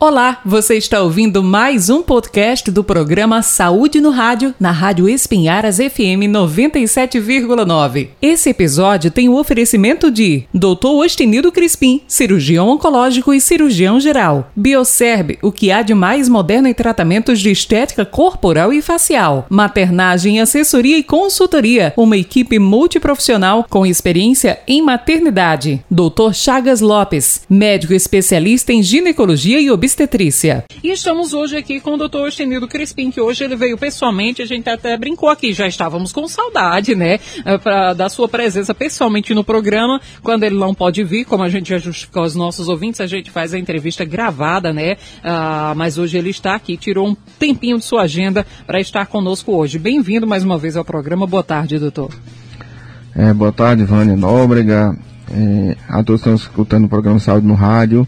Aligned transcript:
Olá, 0.00 0.40
você 0.44 0.76
está 0.76 1.02
ouvindo 1.02 1.42
mais 1.42 1.90
um 1.90 2.04
podcast 2.04 2.70
do 2.70 2.84
programa 2.84 3.42
Saúde 3.42 4.00
no 4.00 4.10
Rádio, 4.10 4.54
na 4.60 4.70
Rádio 4.70 5.08
Espinharas 5.08 5.78
FM 5.78 6.30
97,9. 6.30 8.10
Esse 8.22 8.50
episódio 8.50 9.10
tem 9.10 9.28
o 9.28 9.36
oferecimento 9.36 10.08
de 10.08 10.44
Dr. 10.54 10.86
Ostenido 11.02 11.50
Crispim, 11.50 12.00
cirurgião 12.06 12.68
oncológico 12.68 13.34
e 13.34 13.40
cirurgião 13.40 13.98
geral. 13.98 14.52
Bioserb, 14.54 15.36
o 15.42 15.50
que 15.50 15.72
há 15.72 15.82
de 15.82 15.94
mais 15.94 16.28
moderno 16.28 16.68
em 16.68 16.74
tratamentos 16.74 17.40
de 17.40 17.50
estética 17.50 18.04
corporal 18.04 18.72
e 18.72 18.80
facial. 18.80 19.46
Maternagem, 19.50 20.40
assessoria 20.40 20.96
e 20.96 21.02
consultoria, 21.02 21.92
uma 21.96 22.16
equipe 22.16 22.60
multiprofissional 22.60 23.66
com 23.68 23.84
experiência 23.84 24.60
em 24.68 24.80
maternidade. 24.80 25.84
Dr. 25.90 26.34
Chagas 26.34 26.80
Lopes, 26.80 27.40
médico 27.50 27.92
especialista 27.92 28.72
em 28.72 28.80
ginecologia 28.80 29.60
e 29.60 29.68
obstetrícia 29.68 29.87
obstetrícia. 29.88 30.64
E 30.84 30.90
estamos 30.90 31.32
hoje 31.32 31.56
aqui 31.56 31.80
com 31.80 31.94
o 31.94 31.96
doutor 31.96 32.28
Estenildo 32.28 32.68
Crispim, 32.68 33.10
que 33.10 33.20
hoje 33.20 33.44
ele 33.44 33.56
veio 33.56 33.78
pessoalmente, 33.78 34.42
a 34.42 34.46
gente 34.46 34.68
até 34.68 34.96
brincou 34.98 35.30
aqui, 35.30 35.52
já 35.54 35.66
estávamos 35.66 36.12
com 36.12 36.28
saudade, 36.28 36.94
né, 36.94 37.18
eh, 37.44 37.58
pra, 37.58 37.94
da 37.94 38.08
sua 38.10 38.28
presença 38.28 38.74
pessoalmente 38.74 39.32
no 39.32 39.42
programa, 39.42 39.98
quando 40.22 40.44
ele 40.44 40.56
não 40.56 40.74
pode 40.74 41.02
vir, 41.02 41.24
como 41.24 41.42
a 41.42 41.48
gente 41.48 41.70
já 41.70 41.78
justificou 41.78 42.22
aos 42.22 42.34
nossos 42.34 42.68
ouvintes, 42.68 43.00
a 43.00 43.06
gente 43.06 43.30
faz 43.30 43.54
a 43.54 43.58
entrevista 43.58 44.04
gravada, 44.04 44.72
né, 44.74 44.98
ah, 45.24 45.72
mas 45.74 45.96
hoje 45.96 46.18
ele 46.18 46.30
está 46.30 46.54
aqui, 46.54 46.76
tirou 46.76 47.08
um 47.08 47.16
tempinho 47.38 47.78
de 47.78 47.84
sua 47.84 48.02
agenda 48.02 48.46
para 48.66 48.80
estar 48.80 49.06
conosco 49.06 49.52
hoje. 49.52 49.78
Bem-vindo 49.78 50.26
mais 50.26 50.44
uma 50.44 50.58
vez 50.58 50.76
ao 50.76 50.84
programa, 50.84 51.26
boa 51.26 51.42
tarde, 51.42 51.78
doutor. 51.78 52.10
É, 53.16 53.32
boa 53.32 53.52
tarde, 53.52 53.84
Vânia 53.84 54.14
Nóbrega, 54.14 54.94
é, 55.32 55.76
a 55.88 56.02
todos 56.04 56.22
que 56.22 56.28
estão 56.28 56.34
escutando 56.34 56.84
o 56.84 56.88
programa 56.88 57.18
Saúde 57.18 57.46
no 57.46 57.54
Rádio, 57.54 58.06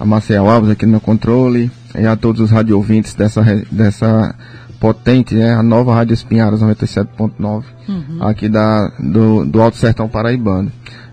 a 0.00 0.06
Marcel 0.06 0.48
Alves 0.48 0.70
aqui 0.70 0.86
no 0.86 0.98
controle 0.98 1.70
e 1.94 2.06
a 2.06 2.16
todos 2.16 2.40
os 2.40 2.50
rádio 2.50 2.74
ouvintes 2.74 3.12
dessa, 3.12 3.42
dessa 3.70 4.34
potente, 4.80 5.34
né, 5.34 5.52
a 5.52 5.62
nova 5.62 5.94
Rádio 5.94 6.14
Espinharas 6.14 6.62
97.9, 6.62 7.64
uhum. 7.86 8.18
aqui 8.20 8.48
da, 8.48 8.90
do, 8.98 9.44
do 9.44 9.60
Alto 9.60 9.76
Sertão 9.76 10.08
Paraibano. 10.08 10.72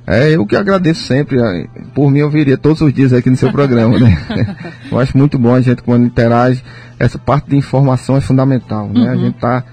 É, 0.10 0.34
eu 0.34 0.46
que 0.46 0.56
agradeço 0.56 1.04
sempre, 1.04 1.38
é, 1.38 1.68
por 1.94 2.10
mim 2.10 2.20
eu 2.20 2.30
viria 2.30 2.58
todos 2.58 2.80
os 2.80 2.94
dias 2.94 3.12
aqui 3.12 3.30
no 3.30 3.36
seu 3.36 3.52
programa, 3.52 4.00
né? 4.00 4.18
eu 4.90 4.98
acho 4.98 5.18
muito 5.18 5.38
bom 5.38 5.54
a 5.54 5.60
gente 5.60 5.84
quando 5.84 6.06
interage, 6.06 6.64
essa 6.98 7.20
parte 7.20 7.50
de 7.50 7.58
informação 7.58 8.16
é 8.16 8.22
fundamental, 8.22 8.88
né? 8.88 9.02
Uhum. 9.02 9.10
A 9.10 9.16
gente 9.18 9.38
tá, 9.38 9.66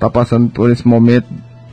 tá 0.00 0.08
passando 0.08 0.48
por 0.48 0.70
esse 0.70 0.88
momento 0.88 1.26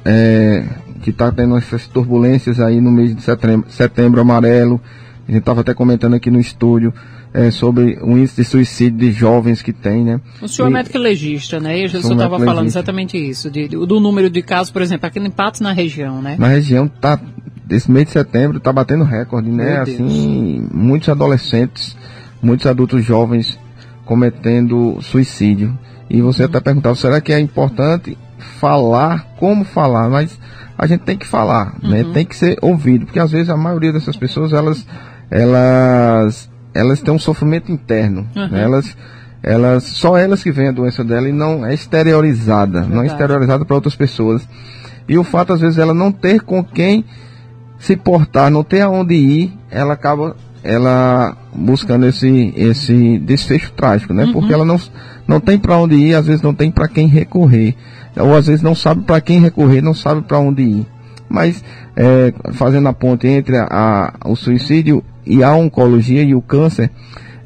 é, 0.04 0.66
que 1.02 1.14
tá 1.14 1.32
tendo 1.32 1.56
essas 1.56 1.88
turbulências 1.88 2.60
aí 2.60 2.82
no 2.82 2.92
mês 2.92 3.16
de 3.16 3.22
setembro, 3.22 3.72
setembro 3.72 4.20
amarelo, 4.20 4.82
a 5.30 5.32
gente 5.32 5.42
estava 5.42 5.62
até 5.62 5.76
comentando 5.76 6.16
aqui 6.16 6.32
no 6.32 6.40
estúdio 6.40 6.92
é, 7.32 7.52
sobre 7.52 8.00
o 8.02 8.18
índice 8.18 8.38
de 8.38 8.44
suicídio 8.44 8.98
de 8.98 9.12
jovens 9.12 9.62
que 9.62 9.72
tem, 9.72 10.04
né? 10.04 10.20
O 10.42 10.48
senhor 10.48 10.70
é 10.70 10.72
médico 10.72 10.98
legista, 10.98 11.60
né? 11.60 11.80
E 11.80 11.86
o 11.86 11.90
senhor 11.90 12.14
estava 12.14 12.40
falando 12.40 12.66
exatamente 12.66 13.16
isso, 13.16 13.52
de, 13.52 13.68
do 13.68 14.00
número 14.00 14.28
de 14.28 14.42
casos, 14.42 14.72
por 14.72 14.82
exemplo, 14.82 15.06
aqui 15.06 15.20
Patos 15.30 15.62
na 15.62 15.72
região, 15.72 16.20
né? 16.20 16.36
Na 16.40 16.48
região 16.48 16.88
tá, 16.88 17.20
esse 17.70 17.92
mês 17.92 18.08
de 18.08 18.14
setembro 18.14 18.58
está 18.58 18.74
batendo 18.74 19.04
recorde, 19.04 19.52
né? 19.52 19.82
Assim, 19.82 20.68
muitos 20.74 21.10
adolescentes, 21.10 21.96
muitos 22.42 22.66
adultos 22.66 23.06
jovens 23.06 23.60
cometendo 24.06 24.98
suicídio. 25.00 25.78
E 26.10 26.22
você 26.22 26.46
até 26.46 26.60
perguntava, 26.60 26.96
será 26.96 27.22
que 27.22 27.32
é 27.32 27.40
importante 27.40 28.18
falar, 28.60 29.28
como 29.38 29.64
falar? 29.64 30.10
Mas 30.10 30.40
a 30.76 30.88
gente 30.88 31.02
tem 31.02 31.16
que 31.16 31.28
falar, 31.28 31.76
né? 31.84 32.02
uhum. 32.02 32.08
né? 32.08 32.14
Tem 32.16 32.26
que 32.26 32.36
ser 32.36 32.58
ouvido, 32.64 33.06
porque 33.06 33.20
às 33.20 33.32
vezes 33.32 33.52
a 33.52 33.58
maioria 33.58 33.94
dessas 33.94 34.18
pessoas, 34.18 34.54
elas 34.54 34.88
elas 35.30 36.50
elas 36.74 37.02
têm 37.02 37.14
um 37.14 37.20
sofrimento 37.20 37.72
interno, 37.72 38.28
uhum. 38.36 38.48
né? 38.48 38.64
elas 38.64 38.98
elas 39.42 39.84
só 39.84 40.18
elas 40.18 40.44
que 40.44 40.52
veem 40.52 40.70
a 40.70 40.74
doença 40.74 41.04
dela 41.04 41.28
e 41.30 41.32
não 41.32 41.66
é 41.66 41.74
exteriorizada, 41.74 42.82
Verdade. 42.82 42.94
não 42.94 43.04
é 43.04 43.06
exteriorizada 43.08 43.66
para 43.66 43.76
outras 43.76 43.96
pessoas. 43.96 44.48
E 45.08 45.18
o 45.18 45.24
fato 45.24 45.54
às 45.54 45.62
vezes 45.62 45.78
ela 45.78 45.94
não 45.94 46.12
ter 46.12 46.42
com 46.42 46.64
quem 46.64 47.06
se 47.80 47.96
portar, 47.96 48.52
não 48.52 48.64
ter 48.64 48.82
aonde 48.82 49.16
ir, 49.16 49.54
ela 49.72 49.94
acaba 49.94 50.36
ela 50.62 51.38
buscando 51.54 52.06
esse 52.06 52.54
esse 52.56 53.18
desfecho 53.20 53.72
trágico, 53.74 54.14
né? 54.14 54.26
Uhum. 54.26 54.34
Porque 54.34 54.54
ela 54.54 54.66
não 54.66 54.80
não 55.28 55.40
tem 55.40 55.58
para 55.58 55.78
onde 55.78 55.96
ir, 55.96 56.16
às 56.16 56.28
vezes 56.28 56.42
não 56.42 56.54
tem 56.54 56.70
para 56.70 56.88
quem 56.88 57.08
recorrer, 57.08 57.76
ou 58.18 58.36
às 58.36 58.48
vezes 58.48 58.62
não 58.62 58.76
sabe 58.76 59.04
para 59.04 59.22
quem 59.22 59.40
recorrer, 59.40 59.82
não 59.82 59.94
sabe 59.94 60.22
para 60.22 60.40
onde 60.40 60.64
ir. 60.64 60.88
Mas 61.30 61.64
é, 61.96 62.34
fazendo 62.54 62.90
a 62.90 62.94
ponte 62.94 63.28
entre 63.28 63.56
a, 63.58 63.68
a, 63.70 64.30
o 64.30 64.36
suicídio 64.36 65.04
e 65.26 65.44
a 65.44 65.54
oncologia 65.54 66.24
e 66.24 66.34
o 66.34 66.42
câncer, 66.42 66.90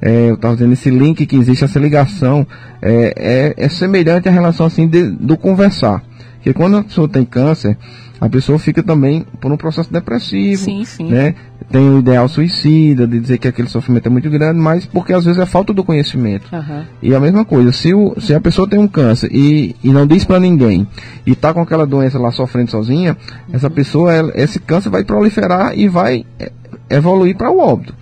é, 0.01 0.29
eu 0.29 0.35
estava 0.35 0.55
dizendo 0.55 0.73
esse 0.73 0.89
link 0.89 1.25
que 1.25 1.35
existe, 1.35 1.63
essa 1.63 1.79
ligação, 1.79 2.45
é, 2.81 3.53
é, 3.57 3.65
é 3.65 3.69
semelhante 3.69 4.27
à 4.27 4.31
relação 4.31 4.65
assim 4.65 4.87
de, 4.87 5.09
do 5.09 5.37
conversar. 5.37 6.03
Porque 6.35 6.53
quando 6.53 6.75
a 6.75 6.83
pessoa 6.83 7.07
tem 7.07 7.23
câncer, 7.23 7.77
a 8.19 8.29
pessoa 8.29 8.59
fica 8.59 8.83
também 8.83 9.25
por 9.39 9.51
um 9.51 9.57
processo 9.57 9.91
depressivo, 9.91 10.61
sim, 10.61 10.83
sim. 10.85 11.09
né? 11.09 11.35
Tem 11.69 11.89
o 11.89 11.99
ideal 11.99 12.27
suicida, 12.27 13.07
de 13.07 13.19
dizer 13.19 13.37
que 13.37 13.47
aquele 13.47 13.67
sofrimento 13.67 14.07
é 14.07 14.09
muito 14.09 14.29
grande, 14.29 14.59
mas 14.59 14.85
porque 14.85 15.13
às 15.13 15.25
vezes 15.25 15.41
é 15.41 15.45
falta 15.45 15.73
do 15.73 15.83
conhecimento. 15.83 16.45
Uhum. 16.53 16.83
E 17.01 17.15
a 17.15 17.19
mesma 17.19 17.43
coisa, 17.45 17.71
se, 17.71 17.93
o, 17.93 18.13
se 18.19 18.33
a 18.33 18.41
pessoa 18.41 18.67
tem 18.67 18.79
um 18.79 18.87
câncer 18.87 19.29
e, 19.29 19.75
e 19.83 19.89
não 19.91 20.05
diz 20.05 20.25
para 20.25 20.39
ninguém, 20.39 20.87
e 21.25 21.33
tá 21.35 21.53
com 21.53 21.61
aquela 21.61 21.85
doença 21.85 22.19
lá 22.19 22.31
sofrendo 22.31 22.71
sozinha, 22.71 23.17
uhum. 23.47 23.55
essa 23.55 23.69
pessoa, 23.69 24.13
ela, 24.13 24.31
esse 24.35 24.59
câncer 24.59 24.89
vai 24.89 25.03
proliferar 25.03 25.77
e 25.77 25.87
vai 25.87 26.25
é, 26.39 26.51
evoluir 26.95 27.35
para 27.35 27.51
o 27.51 27.59
óbito. 27.59 27.93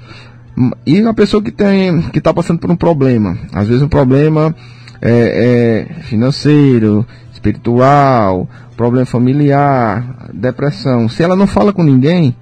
E 0.86 1.00
a 1.02 1.14
pessoa 1.14 1.42
que 1.42 1.52
tem, 1.52 2.02
que 2.04 2.20
está 2.20 2.34
passando 2.34 2.60
por 2.60 2.70
um 2.70 2.76
problema, 2.76 3.38
às 3.54 3.68
vezes 3.68 3.82
um 3.82 3.88
problema 3.88 4.54
é, 5.02 5.88
é 6.00 6.04
financeiro, 6.04 7.06
espiritual, 7.32 8.48
problema 8.76 9.06
familiar, 9.06 10.30
depressão. 10.34 11.08
Se 11.10 11.24
ela 11.24 11.36
não 11.36 11.48
fala 11.48 11.74
com 11.74 11.84
ninguém, 11.84 12.36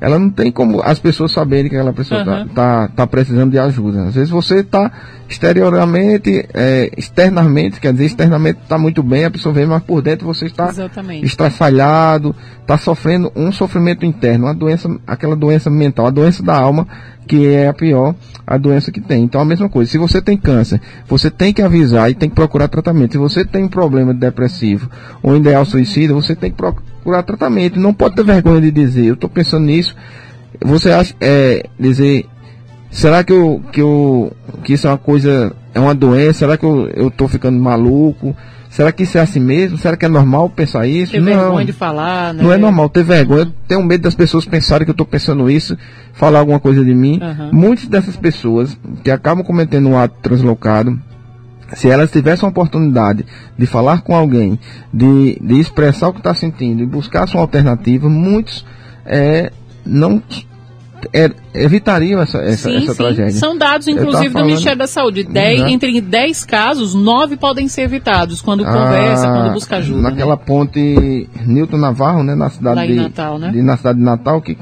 ela 0.00 0.18
não 0.18 0.30
tem 0.30 0.50
como 0.52 0.80
as 0.82 0.98
pessoas 0.98 1.32
saberem 1.32 1.68
que 1.68 1.76
aquela 1.76 1.92
pessoa 1.92 2.20
está 2.20 2.38
uhum. 2.40 2.48
tá, 2.48 2.88
tá 2.88 3.06
precisando 3.06 3.50
de 3.50 3.58
ajuda. 3.58 4.04
Às 4.04 4.14
vezes 4.14 4.30
você 4.30 4.60
está 4.60 4.90
exteriormente, 5.28 6.48
é, 6.54 6.90
externamente, 6.96 7.80
quer 7.80 7.92
dizer, 7.92 8.06
externamente 8.06 8.60
está 8.62 8.78
muito 8.78 9.02
bem, 9.02 9.24
a 9.24 9.30
pessoa 9.30 9.52
vem, 9.52 9.66
mas 9.66 9.82
por 9.82 10.00
dentro 10.00 10.26
você 10.26 10.46
está 10.46 10.68
Exatamente. 10.68 11.26
está 12.62 12.78
sofrendo 12.78 13.32
um 13.34 13.50
sofrimento 13.50 14.06
interno, 14.06 14.46
uma 14.46 14.54
doença, 14.54 14.88
aquela 15.06 15.34
doença 15.34 15.68
mental, 15.68 16.06
a 16.06 16.10
doença 16.10 16.42
da 16.42 16.56
alma, 16.56 16.86
que 17.28 17.46
é 17.46 17.68
a 17.68 17.74
pior 17.74 18.14
a 18.46 18.56
doença 18.56 18.90
que 18.90 19.00
tem. 19.00 19.22
Então 19.22 19.40
a 19.40 19.44
mesma 19.44 19.68
coisa, 19.68 19.90
se 19.90 19.98
você 19.98 20.22
tem 20.22 20.36
câncer, 20.36 20.80
você 21.06 21.30
tem 21.30 21.52
que 21.52 21.60
avisar 21.60 22.10
e 22.10 22.14
tem 22.14 22.30
que 22.30 22.34
procurar 22.34 22.66
tratamento. 22.66 23.12
Se 23.12 23.18
você 23.18 23.44
tem 23.44 23.64
um 23.64 23.68
problema 23.68 24.14
depressivo 24.14 24.90
ou 25.22 25.36
ideal 25.36 25.66
suicida, 25.66 26.14
você 26.14 26.34
tem 26.34 26.50
que 26.50 26.56
procurar 26.56 27.22
tratamento. 27.22 27.78
Não 27.78 27.92
pode 27.92 28.16
ter 28.16 28.24
vergonha 28.24 28.62
de 28.62 28.70
dizer, 28.70 29.04
eu 29.04 29.14
estou 29.14 29.28
pensando 29.28 29.66
nisso. 29.66 29.94
Você 30.64 30.90
acha, 30.90 31.14
é, 31.20 31.68
dizer, 31.78 32.24
será 32.90 33.22
que 33.22 33.32
eu, 33.32 33.62
que 33.70 33.82
eu, 33.82 34.32
que 34.64 34.72
isso 34.72 34.86
é 34.86 34.90
uma 34.90 34.98
coisa, 34.98 35.52
é 35.74 35.78
uma 35.78 35.94
doença? 35.94 36.38
Será 36.38 36.56
que 36.56 36.64
eu 36.64 37.08
estou 37.08 37.28
ficando 37.28 37.60
maluco? 37.60 38.34
Será 38.78 38.92
que 38.92 39.02
isso 39.02 39.18
é 39.18 39.20
assim 39.20 39.40
mesmo? 39.40 39.76
Será 39.76 39.96
que 39.96 40.04
é 40.04 40.08
normal 40.08 40.48
pensar 40.48 40.86
isso? 40.86 41.10
Ter 41.10 41.18
não, 41.18 41.26
vergonha 41.26 41.66
de 41.66 41.72
falar, 41.72 42.32
né? 42.32 42.44
Não 42.44 42.52
é 42.52 42.56
normal 42.56 42.88
ter 42.88 43.02
vergonha. 43.02 43.40
Eu 43.40 43.52
tenho 43.66 43.82
medo 43.82 44.02
das 44.02 44.14
pessoas 44.14 44.44
pensarem 44.44 44.84
que 44.84 44.90
eu 44.90 44.92
estou 44.92 45.04
pensando 45.04 45.50
isso, 45.50 45.76
falar 46.12 46.38
alguma 46.38 46.60
coisa 46.60 46.84
de 46.84 46.94
mim. 46.94 47.18
Uhum. 47.20 47.50
Muitas 47.52 47.88
dessas 47.88 48.14
pessoas 48.14 48.78
que 49.02 49.10
acabam 49.10 49.44
cometendo 49.44 49.88
um 49.88 49.98
ato 49.98 50.14
translocado, 50.22 50.96
se 51.72 51.90
elas 51.90 52.12
tivessem 52.12 52.46
a 52.46 52.50
oportunidade 52.50 53.26
de 53.58 53.66
falar 53.66 54.02
com 54.02 54.14
alguém, 54.14 54.56
de, 54.94 55.40
de 55.42 55.58
expressar 55.58 56.10
o 56.10 56.12
que 56.12 56.20
está 56.20 56.32
sentindo 56.32 56.80
e 56.80 56.86
buscar 56.86 57.26
sua 57.26 57.40
alternativa, 57.40 58.08
muitos 58.08 58.64
é, 59.04 59.50
não 59.84 60.22
é, 61.12 61.30
evitariam 61.54 62.20
essa, 62.20 62.38
essa, 62.38 62.68
sim, 62.68 62.76
essa 62.76 62.92
sim. 62.92 62.98
tragédia. 62.98 63.32
São 63.32 63.56
dados, 63.56 63.86
inclusive, 63.86 64.34
do 64.34 64.44
Ministério 64.44 64.78
da 64.78 64.86
Saúde. 64.86 65.24
Dez, 65.24 65.60
entre 65.62 66.00
10 66.00 66.44
casos, 66.44 66.94
9 66.94 67.36
podem 67.36 67.68
ser 67.68 67.82
evitados 67.82 68.40
quando 68.40 68.64
ah, 68.64 68.72
conversa, 68.72 69.28
quando 69.28 69.52
busca 69.52 69.76
ajuda. 69.76 70.02
Naquela 70.02 70.36
né? 70.36 70.42
ponte 70.44 71.28
Newton 71.46 71.76
Navarro, 71.76 72.22
né, 72.22 72.34
na 72.34 72.50
cidade 72.50 72.86
de, 72.86 72.94
Natal, 72.94 73.38
né? 73.38 73.50
de, 73.50 73.62
na 73.62 73.76
cidade 73.76 73.98
de 73.98 74.04
Natal, 74.04 74.42
que 74.42 74.56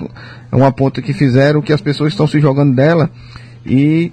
é 0.53 0.57
uma 0.57 0.73
ponte 0.73 1.01
que 1.01 1.13
fizeram 1.13 1.63
que 1.63 1.73
as 1.73 1.81
pessoas 1.81 2.13
estão 2.13 2.27
se 2.27 2.39
jogando 2.41 2.75
dela 2.75 3.11
e 3.65 4.13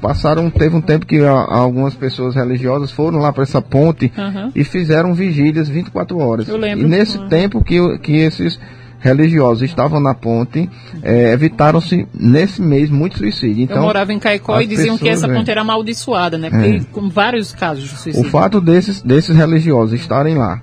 passaram, 0.00 0.50
teve 0.50 0.76
um 0.76 0.80
tempo 0.80 1.06
que 1.06 1.20
a, 1.24 1.30
algumas 1.30 1.94
pessoas 1.94 2.34
religiosas 2.34 2.90
foram 2.90 3.18
lá 3.18 3.32
para 3.32 3.44
essa 3.44 3.62
ponte 3.62 4.12
uhum. 4.16 4.50
e 4.54 4.64
fizeram 4.64 5.14
vigílias 5.14 5.68
24 5.68 6.18
horas. 6.18 6.48
Eu 6.48 6.56
lembro. 6.56 6.84
E 6.84 6.88
nesse 6.88 7.18
uhum. 7.18 7.28
tempo 7.28 7.64
que, 7.64 7.98
que 7.98 8.16
esses 8.16 8.58
religiosos 9.02 9.62
estavam 9.62 10.00
na 10.00 10.14
ponte, 10.14 10.70
é, 11.02 11.32
evitaram-se 11.32 12.06
nesse 12.14 12.62
mês 12.62 12.88
muito 12.88 13.18
suicídio. 13.18 13.64
Então, 13.64 13.78
Eu 13.78 13.82
morava 13.82 14.12
em 14.12 14.18
Caicó 14.18 14.60
e 14.60 14.66
diziam 14.66 14.96
que 14.96 15.08
essa 15.08 15.28
ponte 15.28 15.50
era 15.50 15.60
amaldiçoada, 15.60 16.38
né? 16.38 16.48
Porque 16.48 16.68
é. 16.68 16.80
com 16.92 17.10
vários 17.10 17.52
casos 17.52 17.82
de 17.82 17.96
suicídio. 17.96 18.28
O 18.28 18.30
fato 18.30 18.60
desses, 18.60 19.02
desses 19.02 19.36
religiosos 19.36 20.00
estarem 20.00 20.36
lá 20.36 20.62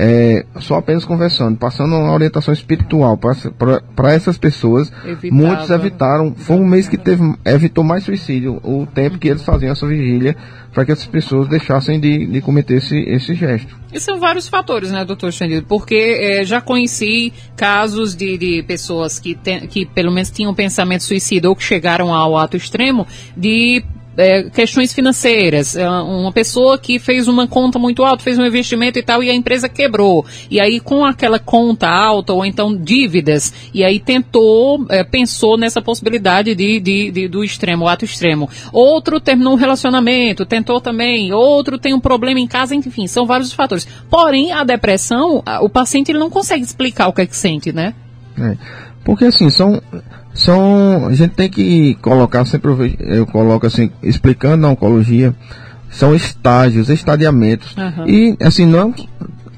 é, 0.00 0.46
só 0.60 0.76
apenas 0.76 1.04
conversando, 1.04 1.58
passando 1.58 1.96
uma 1.96 2.12
orientação 2.12 2.54
espiritual 2.54 3.18
para 3.18 4.12
essas 4.12 4.38
pessoas, 4.38 4.92
Evitava. 5.04 5.34
muitos 5.34 5.70
evitaram. 5.70 6.32
Foi 6.36 6.54
um 6.54 6.64
mês 6.64 6.88
que 6.88 6.96
teve, 6.96 7.34
evitou 7.44 7.82
mais 7.82 8.04
suicídio, 8.04 8.60
o 8.62 8.86
tempo 8.86 9.18
que 9.18 9.26
eles 9.26 9.42
faziam 9.42 9.72
essa 9.72 9.88
vigília, 9.88 10.36
para 10.72 10.84
que 10.84 10.92
essas 10.92 11.06
pessoas 11.06 11.48
deixassem 11.48 11.98
de, 11.98 12.26
de 12.26 12.40
cometer 12.40 12.76
esse, 12.76 12.96
esse 12.96 13.34
gesto. 13.34 13.76
E 13.92 13.98
são 13.98 14.20
vários 14.20 14.48
fatores, 14.48 14.92
né, 14.92 15.04
doutor 15.04 15.32
Xandido? 15.32 15.66
Porque 15.66 15.96
é, 16.20 16.44
já 16.44 16.60
conheci 16.60 17.32
casos 17.56 18.14
de, 18.14 18.38
de 18.38 18.62
pessoas 18.62 19.18
que, 19.18 19.34
tem, 19.34 19.66
que 19.66 19.84
pelo 19.84 20.12
menos 20.12 20.30
tinham 20.30 20.54
pensamento 20.54 21.02
suicida 21.02 21.48
ou 21.48 21.56
que 21.56 21.64
chegaram 21.64 22.14
ao 22.14 22.38
ato 22.38 22.56
extremo 22.56 23.04
de 23.36 23.82
é, 24.18 24.50
questões 24.50 24.92
financeiras. 24.92 25.76
É, 25.76 25.88
uma 25.88 26.32
pessoa 26.32 26.76
que 26.76 26.98
fez 26.98 27.28
uma 27.28 27.46
conta 27.46 27.78
muito 27.78 28.04
alta, 28.04 28.22
fez 28.22 28.36
um 28.36 28.44
investimento 28.44 28.98
e 28.98 29.02
tal, 29.02 29.22
e 29.22 29.30
a 29.30 29.34
empresa 29.34 29.68
quebrou. 29.68 30.26
E 30.50 30.60
aí, 30.60 30.80
com 30.80 31.04
aquela 31.04 31.38
conta 31.38 31.88
alta, 31.88 32.32
ou 32.32 32.44
então 32.44 32.76
dívidas, 32.76 33.70
e 33.72 33.84
aí 33.84 34.00
tentou, 34.00 34.84
é, 34.90 35.04
pensou 35.04 35.56
nessa 35.56 35.80
possibilidade 35.80 36.54
de, 36.54 36.80
de, 36.80 37.10
de, 37.12 37.28
do 37.28 37.44
extremo, 37.44 37.84
o 37.84 37.88
ato 37.88 38.04
extremo. 38.04 38.50
Outro 38.72 39.20
terminou 39.20 39.52
um 39.52 39.56
relacionamento, 39.56 40.44
tentou 40.44 40.80
também. 40.80 41.32
Outro 41.32 41.78
tem 41.78 41.94
um 41.94 42.00
problema 42.00 42.40
em 42.40 42.46
casa, 42.48 42.74
enfim, 42.74 43.06
são 43.06 43.24
vários 43.24 43.52
fatores. 43.52 43.86
Porém, 44.10 44.50
a 44.50 44.64
depressão, 44.64 45.42
o 45.60 45.68
paciente 45.68 46.10
ele 46.10 46.18
não 46.18 46.28
consegue 46.28 46.64
explicar 46.64 47.06
o 47.06 47.12
que 47.12 47.22
é 47.22 47.26
que 47.26 47.36
sente, 47.36 47.72
né? 47.72 47.94
É, 48.36 48.56
porque 49.04 49.26
assim, 49.26 49.48
são 49.48 49.80
são 50.38 51.08
a 51.08 51.14
gente 51.14 51.34
tem 51.34 51.50
que 51.50 51.96
colocar 51.96 52.44
sempre 52.44 52.96
eu 53.00 53.26
coloco 53.26 53.66
assim 53.66 53.90
explicando 54.00 54.58
na 54.58 54.70
oncologia 54.70 55.34
são 55.90 56.14
estágios 56.14 56.88
estadiamentos 56.88 57.74
uhum. 57.76 58.08
e 58.08 58.36
assim 58.40 58.64
não 58.64 58.94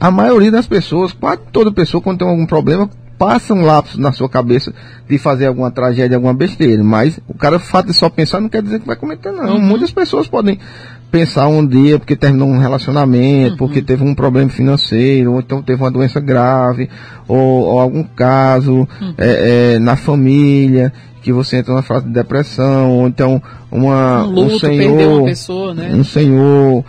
a 0.00 0.10
maioria 0.10 0.50
das 0.50 0.66
pessoas 0.66 1.12
quase 1.12 1.42
toda 1.52 1.70
pessoa 1.70 2.00
quando 2.00 2.20
tem 2.20 2.28
algum 2.28 2.46
problema 2.46 2.88
passa 3.18 3.52
um 3.52 3.60
lapso 3.60 4.00
na 4.00 4.10
sua 4.10 4.30
cabeça 4.30 4.72
de 5.06 5.18
fazer 5.18 5.46
alguma 5.48 5.70
tragédia 5.70 6.16
alguma 6.16 6.32
besteira 6.32 6.82
mas 6.82 7.20
o 7.28 7.34
cara 7.34 7.56
o 7.56 7.60
fato 7.60 7.88
de 7.88 7.92
só 7.92 8.08
pensar 8.08 8.40
não 8.40 8.48
quer 8.48 8.62
dizer 8.62 8.80
que 8.80 8.86
vai 8.86 8.96
cometer 8.96 9.30
não 9.32 9.56
uhum. 9.56 9.60
muitas 9.60 9.92
pessoas 9.92 10.28
podem 10.28 10.58
pensar 11.10 11.48
um 11.48 11.66
dia 11.66 11.98
porque 11.98 12.16
terminou 12.16 12.48
um 12.48 12.58
relacionamento, 12.58 13.52
uhum. 13.52 13.56
porque 13.56 13.82
teve 13.82 14.04
um 14.04 14.14
problema 14.14 14.48
financeiro, 14.48 15.32
ou 15.32 15.40
então 15.40 15.62
teve 15.62 15.82
uma 15.82 15.90
doença 15.90 16.20
grave, 16.20 16.88
ou, 17.26 17.38
ou 17.38 17.80
algum 17.80 18.04
caso 18.04 18.88
uhum. 19.00 19.14
é, 19.18 19.74
é, 19.74 19.78
na 19.78 19.96
família, 19.96 20.92
que 21.22 21.32
você 21.32 21.58
entra 21.58 21.74
na 21.74 21.82
fase 21.82 22.06
de 22.06 22.12
depressão, 22.12 22.90
ou 22.90 23.08
então 23.08 23.42
uma, 23.70 24.24
um, 24.24 24.30
luto, 24.30 24.54
um 24.54 24.58
senhor, 24.58 25.18
uma 25.18 25.24
pessoa, 25.24 25.74
né? 25.74 25.90
um 25.92 26.04
senhor 26.04 26.84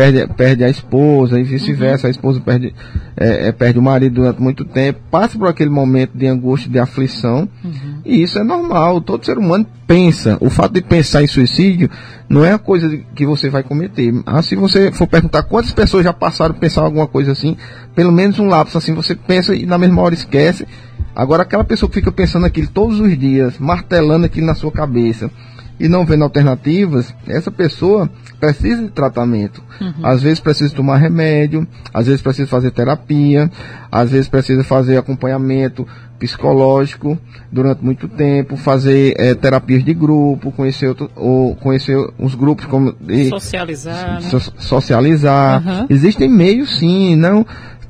perde, 0.00 0.26
perde 0.34 0.64
a 0.64 0.68
esposa 0.70 1.38
e 1.38 1.42
vice-versa, 1.42 2.06
uhum. 2.06 2.08
a 2.08 2.10
esposa 2.10 2.40
perde, 2.40 2.74
é, 3.14 3.48
é, 3.48 3.52
perde 3.52 3.78
o 3.78 3.82
marido 3.82 4.14
durante 4.14 4.40
muito 4.40 4.64
tempo, 4.64 4.98
passa 5.10 5.38
por 5.38 5.46
aquele 5.46 5.68
momento 5.68 6.16
de 6.16 6.26
angústia, 6.26 6.70
de 6.70 6.78
aflição, 6.78 7.46
uhum. 7.62 8.00
e 8.02 8.22
isso 8.22 8.38
é 8.38 8.42
normal, 8.42 9.02
todo 9.02 9.26
ser 9.26 9.36
humano 9.36 9.66
pensa. 9.86 10.38
O 10.40 10.48
fato 10.48 10.72
de 10.72 10.80
pensar 10.80 11.22
em 11.22 11.26
suicídio 11.26 11.90
não 12.30 12.42
é 12.42 12.52
a 12.52 12.58
coisa 12.58 12.88
que 13.14 13.26
você 13.26 13.50
vai 13.50 13.62
cometer. 13.62 14.10
Ah, 14.24 14.40
se 14.40 14.56
você 14.56 14.90
for 14.90 15.06
perguntar 15.06 15.42
quantas 15.42 15.72
pessoas 15.72 16.04
já 16.04 16.14
passaram 16.14 16.54
a 16.54 16.58
pensar 16.58 16.80
alguma 16.80 17.06
coisa 17.06 17.32
assim, 17.32 17.56
pelo 17.94 18.10
menos 18.10 18.38
um 18.38 18.46
lapso 18.46 18.78
assim, 18.78 18.94
você 18.94 19.14
pensa 19.14 19.54
e 19.54 19.66
na 19.66 19.76
mesma 19.76 20.00
hora 20.00 20.14
esquece. 20.14 20.66
Agora 21.14 21.42
aquela 21.42 21.64
pessoa 21.64 21.90
que 21.90 21.96
fica 21.96 22.10
pensando 22.10 22.46
aquilo 22.46 22.68
todos 22.68 23.00
os 23.00 23.18
dias, 23.18 23.58
martelando 23.58 24.24
aquilo 24.24 24.46
na 24.46 24.54
sua 24.54 24.72
cabeça, 24.72 25.30
e 25.78 25.88
não 25.88 26.06
vendo 26.06 26.24
alternativas, 26.24 27.14
essa 27.26 27.50
pessoa 27.50 28.08
precisa 28.40 28.82
de 28.82 28.88
tratamento. 28.88 29.62
Uhum. 29.80 29.94
Às 30.02 30.22
vezes 30.22 30.40
precisa 30.40 30.74
tomar 30.74 30.96
remédio, 30.96 31.66
às 31.92 32.06
vezes 32.06 32.22
precisa 32.22 32.48
fazer 32.48 32.70
terapia, 32.70 33.50
às 33.92 34.10
vezes 34.10 34.28
precisa 34.28 34.64
fazer 34.64 34.96
acompanhamento 34.96 35.86
psicológico 36.18 37.18
durante 37.52 37.84
muito 37.84 38.08
tempo, 38.08 38.56
fazer 38.56 39.14
é, 39.18 39.34
terapias 39.34 39.84
de 39.84 39.94
grupo, 39.94 40.50
conhecer, 40.52 40.88
outro, 40.88 41.10
ou 41.14 41.54
conhecer 41.56 41.96
os 42.18 42.34
grupos 42.34 42.64
como 42.64 42.94
de, 43.00 43.28
socializar, 43.28 44.22
so, 44.22 44.36
né? 44.36 44.42
socializar. 44.58 45.66
Uhum. 45.66 45.86
Existem 45.90 46.28
meios 46.28 46.78
sim, 46.78 47.16
não 47.16 47.46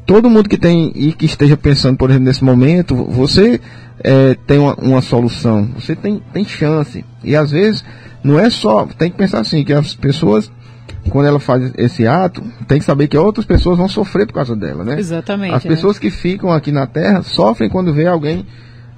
todo 0.07 0.29
mundo 0.29 0.49
que 0.49 0.59
tem 0.59 0.91
e 0.97 1.13
que 1.13 1.25
esteja 1.25 1.57
pensando, 1.57 1.97
por 1.97 2.11
exemplo, 2.11 2.27
nesse 2.27 2.43
momento, 2.43 2.97
você 2.97 3.61
é, 4.03 4.35
tem 4.45 4.59
uma, 4.59 4.75
uma, 4.75 5.01
solução, 5.01 5.69
você 5.79 5.95
tem, 5.95 6.21
tem 6.33 6.45
chance. 6.45 7.05
E 7.23 7.37
às 7.37 7.53
vezes 7.53 7.85
não 8.23 8.39
é 8.39 8.51
só, 8.51 8.87
tem 8.87 9.11
que 9.11 9.17
pensar 9.17 9.41
assim, 9.41 9.65
que 9.65 9.73
as 9.73 9.95
pessoas, 9.95 10.51
quando 11.09 11.27
ela 11.27 11.41
faz 11.41 11.73
esse 11.77 12.07
ato, 12.07 12.43
tem 12.67 12.79
que 12.79 12.85
saber 12.85 13.09
que 13.09 13.17
outras 13.17 13.47
pessoas 13.47 13.79
vão 13.79 13.89
sofrer 13.89 14.27
por 14.27 14.35
causa 14.35 14.55
dela, 14.55 14.85
né? 14.85 14.99
Exatamente. 14.99 15.55
As 15.55 15.65
é. 15.65 15.69
pessoas 15.69 15.99
que 15.99 16.11
ficam 16.11 16.51
aqui 16.51 16.71
na 16.71 16.87
Terra 16.87 17.23
sofrem 17.23 17.71
quando 17.71 17.93
vê 17.93 18.07
alguém 18.07 18.47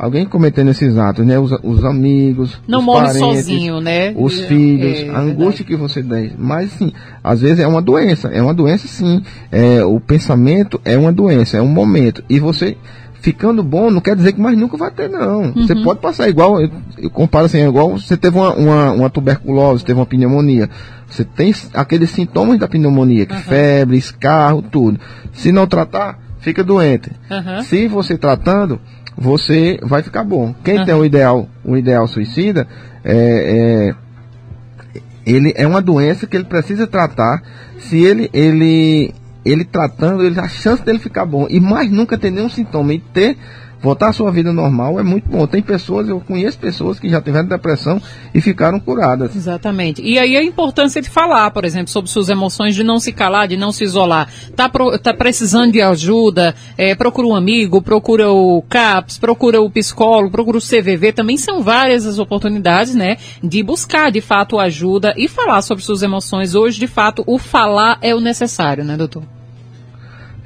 alguém 0.03 0.27
cometendo 0.27 0.69
esses 0.71 0.99
atos, 0.99 1.25
né? 1.25 1.39
Os, 1.39 1.53
os 1.63 1.85
amigos, 1.85 2.61
não 2.67 2.81
os 2.81 2.85
morre 2.85 3.07
parentes, 3.07 3.21
sozinho, 3.21 3.81
né? 3.81 4.13
Os 4.17 4.41
é, 4.41 4.47
filhos, 4.47 5.01
é, 5.01 5.11
a 5.11 5.21
angústia 5.21 5.65
que 5.65 5.77
você 5.77 6.03
tem. 6.03 6.33
Mas 6.37 6.73
sim, 6.73 6.93
às 7.23 7.41
vezes 7.41 7.61
é 7.61 7.67
uma 7.69 7.81
doença, 7.81 8.27
é 8.29 8.43
uma 8.43 8.53
doença 8.53 8.89
sim. 8.89 9.23
É, 9.53 9.85
o 9.85 10.01
pensamento 10.01 10.81
é 10.85 10.99
uma 10.99 11.13
doença, 11.13 11.57
é 11.57 11.63
um 11.63 11.69
momento. 11.69 12.25
E 12.29 12.41
você 12.41 12.77
ficando 13.23 13.63
bom 13.63 13.89
não 13.89 14.01
quer 14.01 14.17
dizer 14.17 14.33
que 14.33 14.41
mais 14.41 14.59
nunca 14.59 14.77
vai 14.77 14.91
ter, 14.91 15.09
não. 15.09 15.43
Uhum. 15.43 15.53
Você 15.55 15.77
pode 15.77 16.01
passar 16.01 16.29
igual, 16.29 16.61
eu, 16.61 16.69
eu, 16.99 17.09
comparo 17.09 17.47
assim, 17.47 17.65
igual 17.67 17.91
você 17.91 18.17
teve 18.17 18.37
uma, 18.37 18.53
uma, 18.53 18.91
uma, 18.91 19.11
tuberculose, 19.11 19.85
teve 19.85 19.99
uma 19.99 20.05
pneumonia. 20.05 20.69
Você 21.09 21.25
tem 21.25 21.55
aqueles 21.73 22.11
sintomas 22.11 22.59
da 22.59 22.67
pneumonia, 22.67 23.25
que 23.25 23.35
uhum. 23.35 23.41
febre, 23.41 23.97
escarro, 23.97 24.61
tudo. 24.61 24.99
Se 25.33 25.53
não 25.53 25.69
tratar, 25.69 26.19
fica 26.41 26.65
doente. 26.65 27.13
Uhum. 27.31 27.63
Se 27.63 27.87
você 27.87 28.19
tratando, 28.19 28.81
você 29.17 29.79
vai 29.83 30.03
ficar 30.03 30.25
bom. 30.25 30.53
Quem 30.65 30.85
tem 30.85 30.95
o 30.95 31.05
ideal, 31.05 31.49
o 31.65 31.77
ideal 31.77 32.09
suicida, 32.09 32.67
é, 33.05 33.95
é, 33.95 35.01
ele 35.25 35.53
é 35.57 35.65
uma 35.65 35.81
doença 35.81 36.27
que 36.27 36.37
ele 36.37 36.45
precisa 36.45 36.89
tratar. 36.89 37.41
Se 37.79 38.03
ele, 38.03 38.29
ele 38.33 39.15
ele 39.45 39.65
tratando, 39.65 40.23
ele, 40.23 40.39
a 40.39 40.49
chance 40.49 40.83
dele 40.85 40.99
ficar 40.99 41.27
bom 41.27 41.47
e 41.49 41.61
mais 41.61 41.91
nunca 41.91 42.17
ter 42.19 42.31
nenhum 42.31 42.49
sintoma 42.49 42.95
e 42.95 42.99
ter 42.99 43.37
voltar 43.83 44.11
à 44.11 44.13
sua 44.13 44.31
vida 44.31 44.53
normal 44.53 45.01
é 45.01 45.03
muito 45.03 45.29
bom. 45.29 45.47
Tem 45.47 45.61
pessoas, 45.61 46.09
eu 46.09 46.21
conheço 46.21 46.59
pessoas 46.59 47.01
que 47.01 47.09
já 47.09 47.21
tiveram 47.21 47.49
depressão 47.49 48.01
e 48.33 48.41
ficaram 48.41 48.79
curadas. 48.79 49.35
Exatamente. 49.35 50.01
E 50.01 50.19
aí 50.19 50.37
a 50.37 50.43
importância 50.43 51.03
de 51.03 51.11
falar, 51.11 51.51
por 51.51 51.65
exemplo, 51.65 51.89
sobre 51.89 52.09
suas 52.09 52.29
emoções, 52.29 52.75
de 52.75 52.85
não 52.85 53.01
se 53.01 53.13
calar, 53.13 53.49
de 53.49 53.57
não 53.57 53.73
se 53.73 53.83
isolar. 53.83 54.29
Tá, 54.55 54.69
pro, 54.69 54.97
tá 54.99 55.13
precisando 55.13 55.73
de 55.73 55.83
ajuda, 55.83 56.55
é, 56.79 56.95
procura 56.95 57.27
um 57.27 57.35
amigo, 57.35 57.83
procura 57.83 58.31
o 58.31 58.63
CAPS, 58.63 59.19
procura 59.19 59.61
o 59.61 59.69
psicólogo, 59.69 60.31
procura 60.31 60.59
o 60.59 60.61
CVV. 60.61 61.13
Também 61.13 61.37
são 61.37 61.61
várias 61.61 62.07
as 62.07 62.19
oportunidades, 62.19 62.95
né, 62.95 63.17
de 63.43 63.63
buscar 63.63 64.11
de 64.13 64.21
fato 64.21 64.59
ajuda 64.59 65.13
e 65.17 65.27
falar 65.29 65.61
sobre 65.63 65.85
suas 65.85 66.03
emoções. 66.03 66.55
Hoje, 66.55 66.79
de 66.79 66.87
fato, 66.87 67.25
o 67.27 67.39
falar 67.39 67.99
é 68.01 68.15
o 68.15 68.21
necessário, 68.21 68.85
né, 68.85 68.97
doutor? 68.97 69.25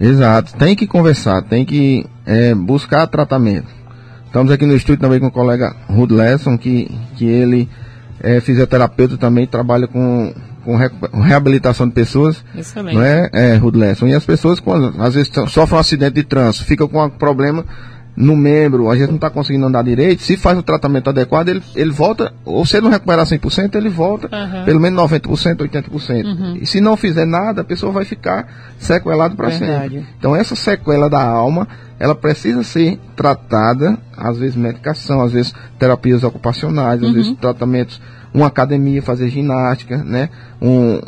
Exato, 0.01 0.55
tem 0.57 0.77
que 0.77 0.87
conversar, 0.87 1.43
tem 1.43 1.65
que 1.65 2.07
é, 2.27 2.55
buscar 2.55 3.07
tratamento. 3.07 3.69
Estamos 4.27 4.53
aqui 4.53 4.67
no 4.67 4.75
estúdio 4.75 5.01
também 5.01 5.21
com 5.21 5.29
o 5.29 5.31
colega 5.31 5.75
Rud 5.89 6.13
Lesson, 6.13 6.59
que, 6.59 6.91
que 7.17 7.25
ele 7.25 7.69
é 8.21 8.41
fisioterapeuta 8.41 9.17
também, 9.17 9.47
trabalha 9.47 9.87
com, 9.87 10.35
com 10.65 10.77
re, 10.77 10.91
reabilitação 11.23 11.87
de 11.87 11.95
pessoas. 11.95 12.45
Excelente. 12.55 12.95
Não 12.95 13.03
é, 13.03 13.31
é 13.33 13.57
Rud 13.57 13.77
Lesson. 13.77 14.09
E 14.09 14.15
as 14.15 14.27
pessoas, 14.27 14.61
quando 14.61 15.01
às 15.01 15.15
vezes 15.15 15.31
sofrem 15.49 15.77
um 15.77 15.81
acidente 15.81 16.17
de 16.17 16.25
trânsito, 16.25 16.65
ficam 16.65 16.89
com 16.89 17.03
um 17.03 17.09
problema 17.09 17.65
no 18.17 18.35
membro, 18.35 18.91
a 18.91 18.97
gente 18.97 19.09
não 19.09 19.17
está 19.17 19.29
conseguindo 19.29 19.67
andar 19.67 19.85
direito, 19.85 20.23
se 20.23 20.37
faz 20.37 20.59
o 20.59 20.63
tratamento 20.63 21.11
adequado, 21.11 21.49
ele, 21.51 21.63
ele 21.75 21.91
volta, 21.91 22.33
ou 22.45 22.65
se 22.65 22.77
ele 22.77 22.85
não 22.85 22.91
recuperar 22.91 23.27
100%, 23.27 23.75
ele 23.75 23.91
volta 23.91 24.29
uhum. 24.35 24.65
pelo 24.65 24.81
menos 24.81 24.99
90%, 25.03 25.57
80%. 25.57 26.25
Uhum. 26.25 26.59
E 26.61 26.67
se 26.67 26.81
não 26.81 26.97
fizer 26.97 27.27
nada, 27.27 27.61
a 27.61 27.65
pessoa 27.65 27.93
vai 27.93 28.05
ficar 28.05 28.49
sequelada 28.79 29.35
para 29.35 29.51
sempre. 29.51 30.07
Então 30.19 30.35
essa 30.35 30.57
sequela 30.57 31.11
da 31.11 31.23
alma, 31.23 31.69
ela 31.99 32.15
precisa 32.15 32.63
ser 32.63 32.99
tratada, 33.15 33.99
às 34.17 34.39
vezes 34.39 34.57
medicação, 34.57 35.21
às 35.21 35.33
vezes 35.33 35.53
terapias 35.79 36.25
ocupacionais, 36.25 37.03
às 37.03 37.09
uhum. 37.09 37.15
vezes 37.15 37.37
tratamentos 37.39 38.01
uma 38.37 38.49
academia, 38.49 39.01
fazer 39.01 39.29
ginástica, 39.31 39.97
né? 40.05 40.29
Um, 40.61 41.01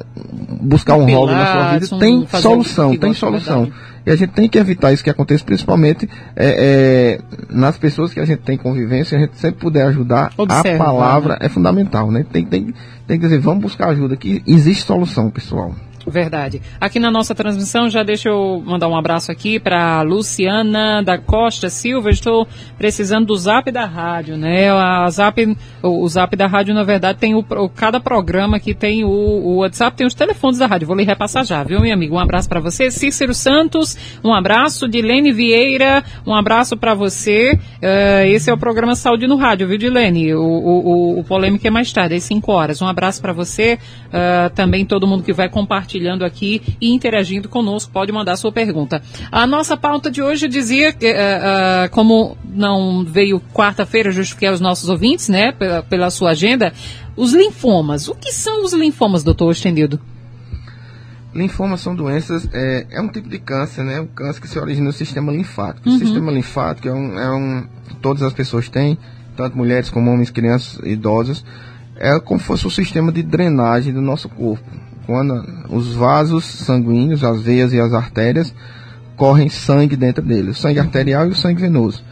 buscar 0.62 0.94
um, 0.96 1.02
um 1.02 1.14
hobby 1.14 1.34
na 1.34 1.52
sua 1.52 1.72
vida. 1.72 1.94
Um, 1.94 1.98
tem 1.98 2.26
solução, 2.40 2.96
tem 2.96 3.12
solução. 3.12 3.70
E 4.06 4.10
a 4.10 4.16
gente 4.16 4.30
tem 4.30 4.48
que 4.48 4.58
evitar 4.58 4.92
isso 4.92 5.04
que 5.04 5.10
acontece, 5.10 5.44
principalmente 5.44 6.08
é, 6.36 7.18
é, 7.18 7.20
nas 7.50 7.76
pessoas 7.78 8.12
que 8.12 8.20
a 8.20 8.24
gente 8.24 8.40
tem 8.40 8.56
convivência, 8.56 9.18
a 9.18 9.20
gente 9.20 9.36
sempre 9.36 9.60
puder 9.60 9.86
ajudar, 9.86 10.32
Observa, 10.36 10.82
a 10.82 10.86
palavra 10.86 11.32
né? 11.34 11.38
é 11.42 11.48
fundamental, 11.48 12.10
né? 12.10 12.24
Tem, 12.30 12.44
tem, 12.44 12.74
tem 13.06 13.18
que 13.18 13.24
dizer, 13.24 13.38
vamos 13.38 13.62
buscar 13.62 13.88
ajuda, 13.90 14.16
que 14.16 14.42
existe 14.46 14.84
solução, 14.84 15.30
pessoal. 15.30 15.74
Verdade. 16.08 16.62
Aqui 16.80 16.98
na 16.98 17.10
nossa 17.10 17.34
transmissão, 17.34 17.88
já 17.90 18.02
deixa 18.02 18.28
eu 18.28 18.62
mandar 18.64 18.88
um 18.88 18.96
abraço 18.96 19.30
aqui 19.30 19.58
para 19.58 20.02
Luciana 20.02 21.02
da 21.02 21.18
Costa 21.18 21.68
Silva. 21.68 22.10
Estou 22.10 22.46
precisando 22.76 23.26
do 23.26 23.36
zap 23.36 23.70
da 23.70 23.84
rádio, 23.84 24.36
né? 24.36 24.70
A 24.70 25.08
zap, 25.10 25.56
o, 25.82 26.02
o 26.02 26.08
zap 26.08 26.34
da 26.36 26.46
rádio, 26.46 26.74
na 26.74 26.82
verdade, 26.82 27.18
tem 27.18 27.34
o, 27.34 27.40
o 27.40 27.68
cada 27.68 28.00
programa 28.00 28.58
que 28.58 28.74
tem 28.74 29.04
o, 29.04 29.08
o, 29.08 29.56
WhatsApp, 29.58 29.96
tem 29.96 30.06
os 30.06 30.14
telefones 30.14 30.58
da 30.58 30.66
rádio. 30.66 30.86
Vou 30.86 30.96
lhe 30.96 31.04
repassar 31.04 31.44
já, 31.44 31.62
viu, 31.62 31.80
meu 31.80 31.92
amigo? 31.92 32.16
Um 32.16 32.18
abraço 32.18 32.48
para 32.48 32.60
você. 32.60 32.90
Cícero 32.90 33.34
Santos, 33.34 33.96
um 34.24 34.32
abraço. 34.32 34.88
Dilene 34.88 35.32
Vieira, 35.32 36.02
um 36.26 36.34
abraço 36.34 36.76
para 36.76 36.94
você. 36.94 37.58
Uh, 37.82 38.26
esse 38.26 38.50
é 38.50 38.52
o 38.52 38.58
programa 38.58 38.94
Saúde 38.94 39.26
no 39.26 39.36
Rádio, 39.36 39.68
viu, 39.68 39.78
Dilene? 39.78 40.34
O, 40.34 40.40
o, 40.40 41.20
o, 41.20 41.24
polêmico 41.24 41.66
é 41.66 41.70
mais 41.70 41.92
tarde, 41.92 42.14
às 42.14 42.22
5 42.24 42.50
horas. 42.50 42.80
Um 42.80 42.86
abraço 42.86 43.20
para 43.20 43.32
você. 43.32 43.78
Uh, 44.06 44.50
também 44.54 44.84
todo 44.84 45.06
mundo 45.06 45.22
que 45.22 45.32
vai 45.32 45.48
compartilhar 45.48 45.97
compartilhando 45.98 46.24
aqui 46.24 46.62
e 46.80 46.92
interagindo 46.92 47.48
conosco. 47.48 47.92
Pode 47.92 48.12
mandar 48.12 48.36
sua 48.36 48.52
pergunta. 48.52 49.02
A 49.30 49.46
nossa 49.46 49.76
pauta 49.76 50.10
de 50.10 50.22
hoje 50.22 50.48
dizia, 50.48 50.92
que, 50.92 51.10
uh, 51.10 51.14
uh, 51.14 51.90
como 51.90 52.36
não 52.44 53.04
veio 53.04 53.40
quarta-feira, 53.52 54.10
justificar 54.10 54.52
os 54.52 54.60
nossos 54.60 54.88
ouvintes, 54.88 55.28
né, 55.28 55.52
pela, 55.52 55.82
pela 55.82 56.10
sua 56.10 56.30
agenda, 56.30 56.72
os 57.16 57.32
linfomas. 57.32 58.08
O 58.08 58.14
que 58.14 58.32
são 58.32 58.64
os 58.64 58.72
linfomas, 58.72 59.24
doutor 59.24 59.50
Estenildo? 59.50 60.00
Linfomas 61.34 61.80
são 61.80 61.94
doenças, 61.94 62.48
é, 62.52 62.86
é, 62.90 63.00
um 63.00 63.08
tipo 63.08 63.28
de 63.28 63.38
câncer, 63.38 63.84
né? 63.84 64.00
Um 64.00 64.06
câncer 64.06 64.40
que 64.40 64.48
se 64.48 64.58
origina 64.58 64.86
no 64.86 64.92
sistema 64.92 65.30
linfático. 65.30 65.88
Uhum. 65.88 65.96
O 65.96 65.98
sistema 65.98 66.32
linfático 66.32 66.88
é 66.88 66.92
um, 66.92 67.18
é 67.18 67.30
um. 67.30 67.66
Todas 68.00 68.22
as 68.22 68.32
pessoas 68.32 68.68
têm, 68.68 68.98
tanto 69.36 69.56
mulheres 69.56 69.90
como 69.90 70.10
homens, 70.10 70.30
crianças, 70.30 70.80
idosos. 70.84 71.44
É 71.96 72.18
como 72.18 72.40
se 72.40 72.46
fosse 72.46 72.66
o 72.66 72.70
sistema 72.70 73.12
de 73.12 73.22
drenagem 73.22 73.92
do 73.92 74.00
nosso 74.00 74.28
corpo 74.28 74.64
quando 75.08 75.42
os 75.70 75.94
vasos 75.94 76.44
sanguíneos, 76.44 77.24
as 77.24 77.40
veias 77.40 77.72
e 77.72 77.80
as 77.80 77.94
artérias, 77.94 78.54
correm 79.16 79.48
sangue 79.48 79.96
dentro 79.96 80.22
dele, 80.22 80.50
o 80.50 80.54
sangue 80.54 80.78
arterial 80.78 81.26
e 81.26 81.30
o 81.30 81.34
sangue 81.34 81.62
venoso. 81.62 82.04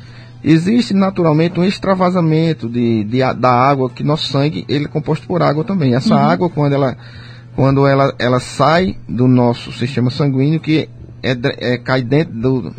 Existe 0.43 0.95
naturalmente 0.95 1.61
um 1.61 1.65
extravasamento 1.65 2.71
de, 2.71 3.05
de, 3.05 3.19
da 3.35 3.50
água, 3.50 3.91
que 3.91 4.03
nosso 4.03 4.33
sangue 4.33 4.65
ele 4.67 4.87
é 4.87 4.88
composto 4.88 5.26
por 5.26 5.43
água 5.43 5.62
também. 5.62 5.95
Essa 5.95 6.15
uhum. 6.15 6.23
água, 6.23 6.49
quando, 6.49 6.73
ela, 6.73 6.97
quando 7.55 7.87
ela, 7.87 8.15
ela 8.19 8.41
sai 8.41 8.97
do 9.07 9.29
nosso 9.29 9.73
sistema 9.73 10.11
sanguíneo, 10.11 10.59
que 10.59 10.88
é, 11.23 11.37
é, 11.59 11.76
cai 11.76 12.00
dentro 12.00 12.33
do, 12.33 12.75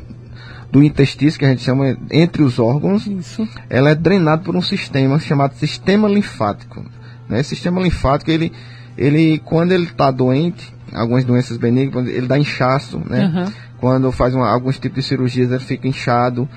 do 0.71 0.81
intestino, 0.81 1.31
que 1.33 1.45
a 1.45 1.49
gente 1.49 1.61
chama 1.61 1.95
entre 2.09 2.41
os 2.41 2.57
órgãos, 2.57 3.05
Isso. 3.05 3.47
ela 3.69 3.91
é 3.91 3.95
drenada 3.95 4.41
por 4.41 4.55
um 4.55 4.63
sistema 4.63 5.19
chamado 5.19 5.53
sistema 5.53 6.07
linfático. 6.07 6.83
Né? 7.29 7.39
Esse 7.39 7.49
sistema 7.49 7.79
linfático, 7.79 8.31
ele, 8.31 8.51
ele 8.97 9.39
quando 9.39 9.71
ele 9.71 9.85
está 9.85 10.09
doente, 10.11 10.73
algumas 10.93 11.23
doenças 11.23 11.57
benignas, 11.57 12.07
ele 12.07 12.27
dá 12.27 12.37
inchaço, 12.37 13.01
né? 13.07 13.25
Uhum. 13.25 13.53
Quando 13.79 14.11
faz 14.11 14.33
uma, 14.33 14.49
alguns 14.49 14.79
tipos 14.79 15.03
de 15.03 15.09
cirurgias, 15.09 15.51
ele 15.51 15.63
fica 15.63 15.87
inchado. 15.87 16.49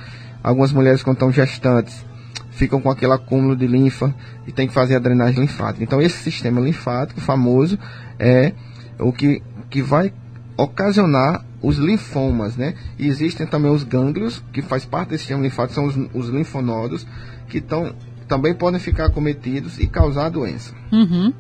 Algumas 0.43 0.73
mulheres, 0.73 1.03
quando 1.03 1.17
estão 1.17 1.31
gestantes, 1.31 2.05
ficam 2.51 2.81
com 2.81 2.91
aquele 2.91 3.13
acúmulo 3.13 3.55
de 3.55 3.67
linfa 3.67 4.15
e 4.47 4.53
tem 4.53 4.67
que 4.67 4.73
fazer 4.73 4.97
a 4.97 4.99
drenagem 4.99 5.41
linfática. 5.41 5.85
Então, 5.85 6.01
esse 6.01 6.17
sistema 6.23 6.61
linfático 6.61 7.21
famoso 7.21 7.79
é 8.19 8.53
o 8.99 9.13
que, 9.13 9.43
que 9.69 9.83
vai 9.83 10.13
ocasionar 10.57 11.45
os 11.63 11.77
linfomas, 11.77 12.57
né? 12.57 12.75
E 12.99 13.07
existem 13.07 13.47
também 13.47 13.71
os 13.71 13.83
gânglios, 13.83 14.43
que 14.53 14.63
faz 14.63 14.85
parte 14.85 15.11
desse 15.11 15.25
sistema 15.25 15.43
linfático, 15.43 15.75
são 15.75 15.85
os, 15.85 15.97
os 16.15 16.29
linfonodos, 16.31 17.07
que 17.49 17.61
tão, 17.61 17.95
também 18.27 18.55
podem 18.55 18.81
ficar 18.81 19.11
cometidos 19.11 19.79
e 19.79 19.87
causar 19.87 20.31
doença. 20.31 20.75
Uhum. 20.91 21.33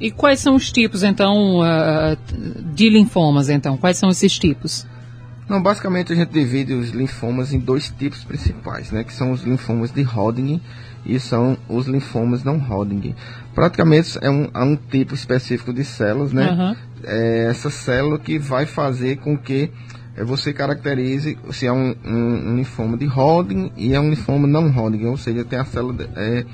E 0.00 0.10
quais 0.10 0.40
são 0.40 0.54
os 0.54 0.72
tipos, 0.72 1.02
então, 1.02 1.60
uh, 1.60 2.16
de 2.74 2.88
linfomas, 2.88 3.48
então? 3.48 3.76
Quais 3.76 3.96
são 3.96 4.10
esses 4.10 4.38
tipos? 4.38 4.86
Não, 5.48 5.62
basicamente 5.62 6.12
a 6.12 6.16
gente 6.16 6.30
divide 6.30 6.72
os 6.72 6.90
linfomas 6.90 7.52
em 7.52 7.58
dois 7.58 7.90
tipos 7.90 8.24
principais, 8.24 8.90
né? 8.90 9.04
Que 9.04 9.12
são 9.12 9.30
os 9.30 9.42
linfomas 9.42 9.92
de 9.92 10.02
Hodgkin 10.02 10.60
e 11.04 11.20
são 11.20 11.58
os 11.68 11.86
linfomas 11.86 12.42
não 12.42 12.56
Hodgkin. 12.56 13.14
Praticamente 13.54 14.18
é 14.22 14.30
um, 14.30 14.48
é 14.54 14.64
um 14.64 14.74
tipo 14.74 15.14
específico 15.14 15.72
de 15.72 15.84
células, 15.84 16.32
né? 16.32 16.50
Uhum. 16.50 16.76
É 17.04 17.46
essa 17.50 17.68
célula 17.68 18.18
que 18.18 18.38
vai 18.38 18.64
fazer 18.64 19.18
com 19.18 19.36
que 19.36 19.70
é, 20.16 20.24
você 20.24 20.52
caracterize 20.52 21.36
se 21.50 21.66
é 21.66 21.72
um, 21.72 21.94
um, 22.04 22.50
um, 22.50 22.56
linfoma 22.56 22.96
de 22.96 23.04
Hodgkin 23.04 23.70
e 23.76 23.92
é 23.92 24.00
um 24.00 24.08
linfoma 24.08 24.46
não 24.46 24.70
Hodgkin, 24.70 25.06
ou 25.06 25.18
seja, 25.18 25.44
tem 25.44 25.58
a 25.58 25.64
célula, 25.64 26.08
é, 26.16 26.46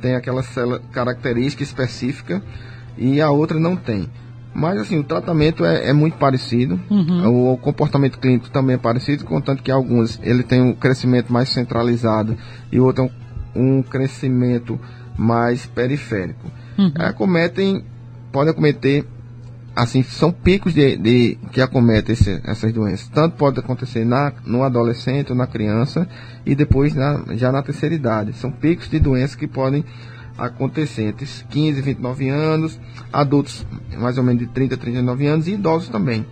tem 0.00 0.14
aquela 0.14 0.42
célula 0.42 0.80
característica 0.92 1.62
específica 1.62 2.42
e 2.96 3.20
a 3.20 3.30
outra 3.30 3.58
não 3.58 3.76
tem. 3.76 4.08
Mas 4.52 4.78
assim, 4.80 4.98
o 4.98 5.04
tratamento 5.04 5.64
é, 5.64 5.90
é 5.90 5.92
muito 5.92 6.16
parecido, 6.16 6.80
uhum. 6.90 7.52
o, 7.52 7.56
comportamento 7.56 8.18
clínico 8.18 8.50
também 8.50 8.74
é 8.74 8.78
parecido, 8.78 9.24
contanto 9.24 9.62
que 9.62 9.70
alguns 9.70 10.18
ele 10.22 10.42
tem 10.42 10.60
um 10.60 10.74
crescimento 10.74 11.32
mais 11.32 11.50
centralizado 11.50 12.36
e 12.70 12.80
outro 12.80 13.08
um, 13.54 13.78
um 13.78 13.82
crescimento 13.82 14.78
mais 15.16 15.66
periférico. 15.66 16.50
Uhum. 16.76 16.92
Acometem, 16.96 17.84
podem 18.32 18.50
acometer, 18.50 19.04
assim, 19.76 20.02
são 20.02 20.32
picos 20.32 20.74
de, 20.74 20.96
de 20.96 21.38
que 21.52 21.60
acometem 21.60 22.14
esse, 22.14 22.40
essas 22.44 22.72
doenças. 22.72 23.08
Tanto 23.08 23.36
pode 23.36 23.60
acontecer 23.60 24.04
na, 24.04 24.32
no 24.44 24.64
adolescente 24.64 25.30
ou 25.30 25.36
na 25.36 25.46
criança 25.46 26.08
e 26.44 26.56
depois 26.56 26.92
na, 26.94 27.22
já 27.36 27.52
na 27.52 27.62
terceira 27.62 27.94
idade. 27.94 28.32
São 28.32 28.50
picos 28.50 28.88
de 28.88 28.98
doenças 28.98 29.36
que 29.36 29.46
podem 29.46 29.84
acontecer 30.46 31.04
entre 31.04 31.26
15 31.26 31.78
e 31.78 31.82
29 31.82 32.28
anos, 32.28 32.80
adultos 33.12 33.66
mais 33.96 34.18
ou 34.18 34.24
menos 34.24 34.40
de 34.40 34.48
30 34.48 34.74
a 34.74 34.78
39 34.78 35.26
anos 35.26 35.46
e 35.46 35.52
idosos 35.52 35.88
também. 35.88 36.24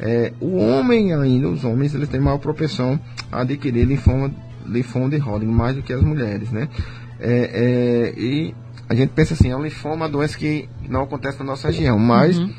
É, 0.00 0.32
o 0.40 0.56
homem 0.58 1.12
ainda, 1.12 1.48
os 1.48 1.64
homens, 1.64 1.94
eles 1.94 2.08
têm 2.08 2.20
maior 2.20 2.38
propensão 2.38 3.00
a 3.32 3.40
adquirir 3.40 3.84
linfoma, 3.84 4.30
linfoma 4.64 5.10
de 5.10 5.16
Hodgkin, 5.16 5.46
mais 5.46 5.74
do 5.74 5.82
que 5.82 5.92
as 5.92 6.00
mulheres, 6.00 6.52
né? 6.52 6.68
É, 7.18 8.14
é, 8.14 8.20
e 8.20 8.54
a 8.88 8.94
gente 8.94 9.10
pensa 9.10 9.34
assim, 9.34 9.50
é 9.50 9.56
um 9.56 9.62
linfoma, 9.62 9.96
uma 9.96 10.08
doença 10.08 10.38
que 10.38 10.68
não 10.88 11.02
acontece 11.02 11.38
na 11.40 11.44
nossa 11.44 11.68
região, 11.68 11.98
mas 11.98 12.38
uhum. 12.38 12.52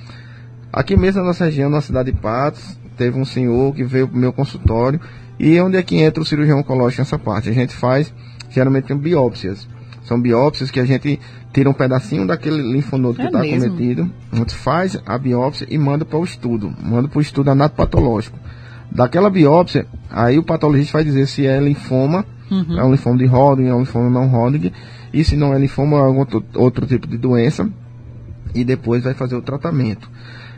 aqui 0.74 0.98
mesmo 0.98 1.22
na 1.22 1.28
nossa 1.28 1.46
região, 1.46 1.70
na 1.70 1.80
cidade 1.80 2.12
de 2.12 2.18
Patos, 2.18 2.78
teve 2.98 3.18
um 3.18 3.24
senhor 3.24 3.74
que 3.74 3.86
veio 3.86 4.06
para 4.06 4.18
o 4.18 4.20
meu 4.20 4.34
consultório 4.34 5.00
e 5.40 5.58
onde 5.62 5.78
é 5.78 5.82
que 5.82 5.96
entra 5.96 6.22
o 6.22 6.26
cirurgião 6.26 6.60
oncológico 6.60 7.02
nessa 7.02 7.18
parte? 7.18 7.48
A 7.48 7.54
gente 7.54 7.74
faz 7.74 8.14
geralmente 8.50 8.94
biópsias. 8.94 9.66
São 10.10 10.20
biópsias 10.20 10.72
que 10.72 10.80
a 10.80 10.86
gente 10.86 11.20
tira 11.54 11.70
um 11.70 11.74
pedacinho 11.74 12.26
daquele 12.26 12.64
linfonodo 12.64 13.22
é 13.22 13.22
que 13.22 13.28
está 13.28 13.42
cometido, 13.42 14.10
a 14.32 14.36
gente 14.38 14.56
faz 14.56 15.00
a 15.06 15.16
biópsia 15.20 15.68
e 15.70 15.78
manda 15.78 16.04
para 16.04 16.18
o 16.18 16.24
estudo, 16.24 16.74
manda 16.82 17.08
para 17.08 17.20
o 17.20 17.22
estudo 17.22 17.52
anatopatológico. 17.52 18.36
Daquela 18.92 19.30
biópsia, 19.30 19.86
aí 20.10 20.40
o 20.40 20.44
patologista 20.44 20.94
vai 20.94 21.04
dizer 21.04 21.28
se 21.28 21.46
é 21.46 21.60
linfoma, 21.60 22.26
uhum. 22.50 22.80
é 22.80 22.84
um 22.84 22.90
linfoma 22.90 23.20
de 23.20 23.26
Hodgkin, 23.26 23.68
é 23.68 23.76
um 23.76 23.82
linfoma 23.82 24.10
não 24.10 24.28
Hodgkin, 24.34 24.72
e 25.14 25.24
se 25.24 25.36
não 25.36 25.54
é 25.54 25.60
linfoma, 25.60 25.98
é 25.98 26.00
algum 26.00 26.22
outro, 26.22 26.44
outro 26.56 26.88
tipo 26.88 27.06
de 27.06 27.16
doença, 27.16 27.70
e 28.56 28.64
depois 28.64 29.04
vai 29.04 29.14
fazer 29.14 29.36
o 29.36 29.44
tratamento. 29.44 30.10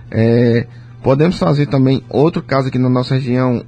É, 0.10 0.66
podemos 1.04 1.38
fazer 1.38 1.66
também 1.66 2.02
outro 2.08 2.42
caso 2.42 2.70
aqui 2.70 2.80
na 2.80 2.88
nossa 2.88 3.16
região, 3.16 3.66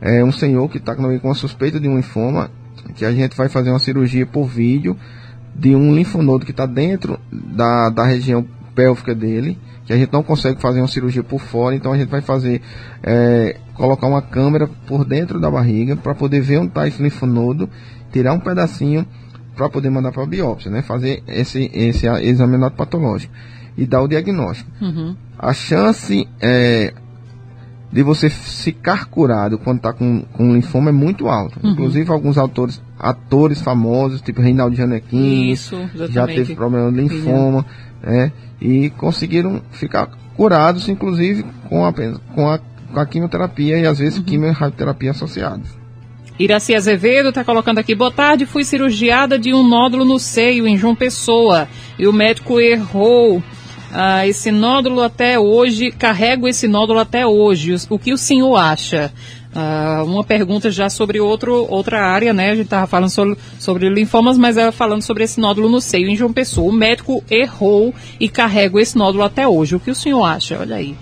é 0.00 0.24
um 0.24 0.32
senhor 0.32 0.66
que 0.70 0.78
está 0.78 0.94
com 0.94 1.02
uma 1.02 1.34
suspeita 1.34 1.78
de 1.78 1.86
um 1.86 1.96
linfoma, 1.96 2.50
que 2.94 3.04
a 3.04 3.12
gente 3.12 3.36
vai 3.36 3.50
fazer 3.50 3.68
uma 3.68 3.78
cirurgia 3.78 4.24
por 4.24 4.46
vídeo, 4.46 4.96
de 5.58 5.74
um 5.74 5.94
linfonodo 5.94 6.44
que 6.44 6.50
está 6.50 6.66
dentro 6.66 7.18
da, 7.32 7.88
da 7.90 8.04
região 8.04 8.46
pélvica 8.74 9.14
dele, 9.14 9.58
que 9.86 9.92
a 9.92 9.96
gente 9.96 10.12
não 10.12 10.22
consegue 10.22 10.60
fazer 10.60 10.80
uma 10.80 10.88
cirurgia 10.88 11.22
por 11.22 11.40
fora, 11.40 11.74
então 11.74 11.92
a 11.92 11.96
gente 11.96 12.10
vai 12.10 12.20
fazer, 12.20 12.60
é, 13.02 13.56
colocar 13.74 14.06
uma 14.06 14.20
câmera 14.20 14.68
por 14.86 15.04
dentro 15.04 15.40
da 15.40 15.50
barriga 15.50 15.96
para 15.96 16.14
poder 16.14 16.40
ver 16.40 16.58
onde 16.58 16.68
está 16.68 16.86
esse 16.86 17.02
linfonodo, 17.02 17.70
tirar 18.12 18.34
um 18.34 18.40
pedacinho 18.40 19.06
para 19.56 19.70
poder 19.70 19.88
mandar 19.88 20.12
para 20.12 20.22
a 20.22 20.26
biópsia, 20.26 20.70
né? 20.70 20.82
Fazer 20.82 21.22
esse, 21.26 21.70
esse 21.72 22.06
exame 22.06 22.58
patológico 22.70 23.32
e 23.76 23.86
dar 23.86 24.02
o 24.02 24.08
diagnóstico. 24.08 24.70
Uhum. 24.80 25.16
A 25.38 25.52
chance 25.54 26.28
é, 26.40 26.92
de 27.96 28.02
você 28.02 28.28
ficar 28.28 29.06
curado 29.06 29.56
quando 29.56 29.78
está 29.78 29.90
com, 29.90 30.20
com 30.30 30.52
linfoma 30.52 30.90
é 30.90 30.92
muito 30.92 31.28
alto. 31.28 31.58
Uhum. 31.62 31.70
Inclusive 31.70 32.10
alguns 32.10 32.36
autores 32.36 32.78
atores 32.98 33.62
famosos, 33.62 34.20
tipo 34.20 34.42
Reinaldo 34.42 34.76
Giannettini, 34.76 35.50
Isso, 35.50 35.74
já 36.10 36.26
teve 36.26 36.54
problema 36.54 36.92
de 36.92 37.00
linfoma, 37.00 37.64
né? 38.02 38.32
E 38.60 38.90
conseguiram 38.90 39.62
ficar 39.70 40.10
curados, 40.36 40.90
inclusive 40.90 41.42
com 41.70 41.86
a, 41.86 41.92
com 42.34 42.50
a, 42.50 42.58
com 42.58 43.00
a 43.00 43.06
quimioterapia 43.06 43.78
e 43.78 43.86
às 43.86 43.98
vezes 43.98 44.18
uhum. 44.18 44.24
quimio 44.24 44.52
radioterapia 44.52 45.12
associadas. 45.12 45.66
Iraci 46.38 46.74
Azevedo 46.74 47.30
está 47.30 47.42
colocando 47.42 47.78
aqui, 47.78 47.94
boa 47.94 48.12
tarde, 48.12 48.44
fui 48.44 48.62
cirurgiada 48.62 49.38
de 49.38 49.54
um 49.54 49.66
nódulo 49.66 50.04
no 50.04 50.18
seio 50.18 50.68
em 50.68 50.76
João 50.76 50.94
Pessoa 50.94 51.66
e 51.98 52.06
o 52.06 52.12
médico 52.12 52.60
errou 52.60 53.42
ah, 53.92 54.26
esse 54.26 54.50
nódulo 54.50 55.00
até 55.00 55.38
hoje, 55.38 55.90
carrego 55.90 56.48
esse 56.48 56.66
nódulo 56.66 56.98
até 56.98 57.26
hoje. 57.26 57.74
O 57.88 57.98
que 57.98 58.12
o 58.12 58.18
senhor 58.18 58.56
acha? 58.56 59.12
Uh, 59.56 60.04
uma 60.04 60.22
pergunta 60.22 60.70
já 60.70 60.90
sobre 60.90 61.18
outro, 61.18 61.66
outra 61.70 62.06
área, 62.06 62.34
né? 62.34 62.50
A 62.50 62.54
gente 62.54 62.66
estava 62.66 62.86
falando 62.86 63.08
sobre, 63.08 63.38
sobre 63.58 63.88
linfomas, 63.88 64.36
mas 64.36 64.58
ela 64.58 64.70
falando 64.70 65.00
sobre 65.00 65.24
esse 65.24 65.40
nódulo 65.40 65.70
no 65.70 65.80
seio 65.80 66.08
em 66.08 66.16
João 66.16 66.30
Pessoa. 66.30 66.70
O 66.70 66.74
médico 66.74 67.24
errou 67.30 67.94
e 68.20 68.28
carrega 68.28 68.78
esse 68.78 68.98
nódulo 68.98 69.24
até 69.24 69.48
hoje. 69.48 69.74
O 69.74 69.80
que 69.80 69.90
o 69.90 69.94
senhor 69.94 70.22
acha? 70.24 70.58
Olha 70.58 70.76
aí. 70.76 70.94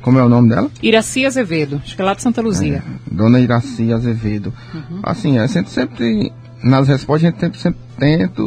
Como 0.00 0.20
é 0.20 0.22
o 0.22 0.28
nome 0.28 0.50
dela? 0.50 0.70
Iraci 0.80 1.26
Azevedo, 1.26 1.82
acho 1.84 1.96
que 1.96 2.00
é 2.00 2.04
lá 2.04 2.14
de 2.14 2.22
Santa 2.22 2.40
Luzia. 2.40 2.76
É, 2.76 3.14
Dona 3.14 3.40
Iraci 3.40 3.92
Azevedo. 3.92 4.54
Uhum. 4.72 5.00
Assim, 5.02 5.38
a 5.38 5.46
gente 5.48 5.68
sempre, 5.68 6.32
nas 6.62 6.86
respostas, 6.86 7.26
a 7.26 7.30
gente 7.30 7.40
sempre, 7.40 7.58
sempre 7.58 7.80
tenta, 7.98 8.42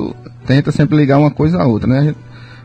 tenta 0.47 0.71
sempre 0.71 0.95
ligar 0.95 1.19
uma 1.19 1.31
coisa 1.31 1.61
a 1.61 1.67
outra, 1.67 1.87
né? 1.87 1.99
A 1.99 2.03
gente 2.03 2.17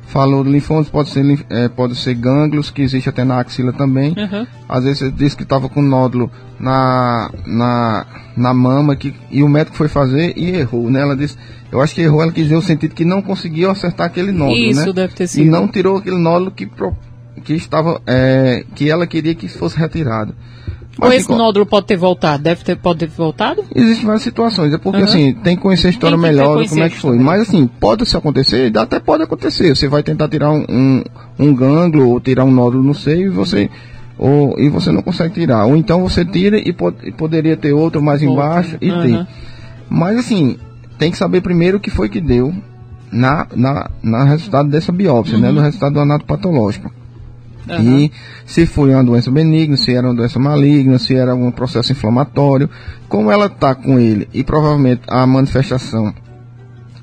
falou 0.06 0.44
de 0.44 0.50
linfomas, 0.50 0.88
pode 0.88 1.10
ser, 1.10 1.46
é, 1.50 1.68
pode 1.68 1.96
ser 1.96 2.14
gânglios, 2.14 2.70
que 2.70 2.82
existe 2.82 3.08
até 3.08 3.24
na 3.24 3.40
axila 3.40 3.72
também. 3.72 4.14
Uhum. 4.16 4.46
Às 4.68 4.84
vezes 4.84 5.00
você 5.00 5.10
disse 5.10 5.36
que 5.36 5.42
estava 5.42 5.68
com 5.68 5.82
nódulo 5.82 6.30
na, 6.58 7.30
na, 7.46 8.06
na 8.36 8.54
mama 8.54 8.96
que, 8.96 9.14
e 9.30 9.42
o 9.42 9.48
médico 9.48 9.76
foi 9.76 9.88
fazer 9.88 10.32
e 10.36 10.50
errou, 10.50 10.90
né? 10.90 11.00
Ela 11.00 11.16
disse, 11.16 11.36
eu 11.70 11.80
acho 11.80 11.94
que 11.94 12.00
errou, 12.00 12.22
ela 12.22 12.32
quis 12.32 12.44
dizer 12.44 12.56
o 12.56 12.62
sentido 12.62 12.94
que 12.94 13.04
não 13.04 13.20
conseguiu 13.20 13.70
acertar 13.70 14.06
aquele 14.06 14.32
nódulo, 14.32 14.56
Isso 14.56 14.86
né? 14.86 14.92
deve 14.92 15.14
ter 15.14 15.26
sido. 15.26 15.44
E 15.44 15.50
não 15.50 15.66
tirou 15.66 15.98
aquele 15.98 16.18
nódulo 16.18 16.50
que, 16.50 16.68
que 17.46 17.54
estava, 17.54 18.02
é, 18.04 18.64
que 18.74 18.90
ela 18.90 19.06
queria 19.06 19.32
que 19.32 19.46
fosse 19.46 19.78
retirado. 19.78 20.34
Mas, 20.98 21.10
Ou 21.10 21.16
esse 21.16 21.30
nódulo 21.30 21.64
pode 21.64 21.86
ter 21.86 21.96
voltado? 21.96 22.42
Deve 22.42 22.64
ter, 22.64 22.76
pode 22.76 23.00
ter 23.00 23.08
voltado? 23.08 23.62
Existem 23.72 24.04
várias 24.04 24.22
situações. 24.22 24.72
É 24.72 24.78
porque, 24.78 24.98
uhum. 24.98 25.04
assim, 25.04 25.34
tem 25.34 25.54
que 25.54 25.62
conhecer 25.62 25.88
a 25.88 25.90
história 25.90 26.16
melhor 26.16 26.66
como 26.66 26.82
é 26.82 26.88
que 26.88 26.98
foi. 26.98 27.18
Mas, 27.18 27.42
assim, 27.42 27.66
pode 27.66 28.04
se 28.08 28.16
acontecer, 28.16 28.76
até 28.76 28.98
pode 28.98 29.22
acontecer. 29.22 29.76
Você 29.76 29.88
vai 29.88 30.02
tentar 30.02 30.28
tirar 30.28 30.50
um, 30.50 30.64
um, 30.68 31.04
um 31.38 31.54
gânglio 31.54 32.08
ou 32.08 32.18
tirar 32.18 32.44
um 32.44 32.50
nódulo 32.50 32.82
no 32.82 32.94
seio 32.94 33.26
e 33.26 33.28
você, 33.28 33.70
ou, 34.18 34.58
e 34.58 34.68
você 34.70 34.90
não 34.90 35.02
consegue 35.02 35.34
tirar. 35.34 35.66
Ou 35.66 35.76
então 35.76 36.02
você 36.02 36.24
tira 36.24 36.58
e, 36.58 36.72
pod, 36.72 36.96
poderia 37.12 37.56
ter 37.56 37.72
outro 37.72 38.02
mais 38.02 38.22
embaixo 38.22 38.76
e 38.80 38.90
uhum. 38.90 39.02
ter. 39.02 39.26
Mas, 39.88 40.18
assim, 40.18 40.56
tem 40.98 41.10
que 41.10 41.18
saber 41.18 41.42
primeiro 41.42 41.76
o 41.76 41.80
que 41.80 41.90
foi 41.90 42.08
que 42.08 42.22
deu 42.22 42.52
na, 43.12 43.46
na, 43.54 43.90
na 44.02 44.24
resultado 44.24 44.68
dessa 44.68 44.90
biópsia, 44.90 45.38
né? 45.38 45.48
uhum. 45.48 45.54
né? 45.54 45.60
No 45.60 45.64
resultado 45.64 45.92
do 45.92 46.00
anato 46.00 46.24
patológico. 46.24 46.90
Uhum. 47.68 47.98
E 47.98 48.12
se 48.44 48.66
foi 48.66 48.94
uma 48.94 49.02
doença 49.02 49.30
benigna, 49.30 49.76
se 49.76 49.94
era 49.94 50.06
uma 50.06 50.14
doença 50.14 50.38
maligna, 50.38 50.98
se 50.98 51.14
era 51.14 51.32
algum 51.32 51.50
processo 51.50 51.92
inflamatório, 51.92 52.70
como 53.08 53.30
ela 53.30 53.46
está 53.46 53.74
com 53.74 53.98
ele 53.98 54.28
e 54.32 54.44
provavelmente 54.44 55.02
a 55.08 55.26
manifestação 55.26 56.14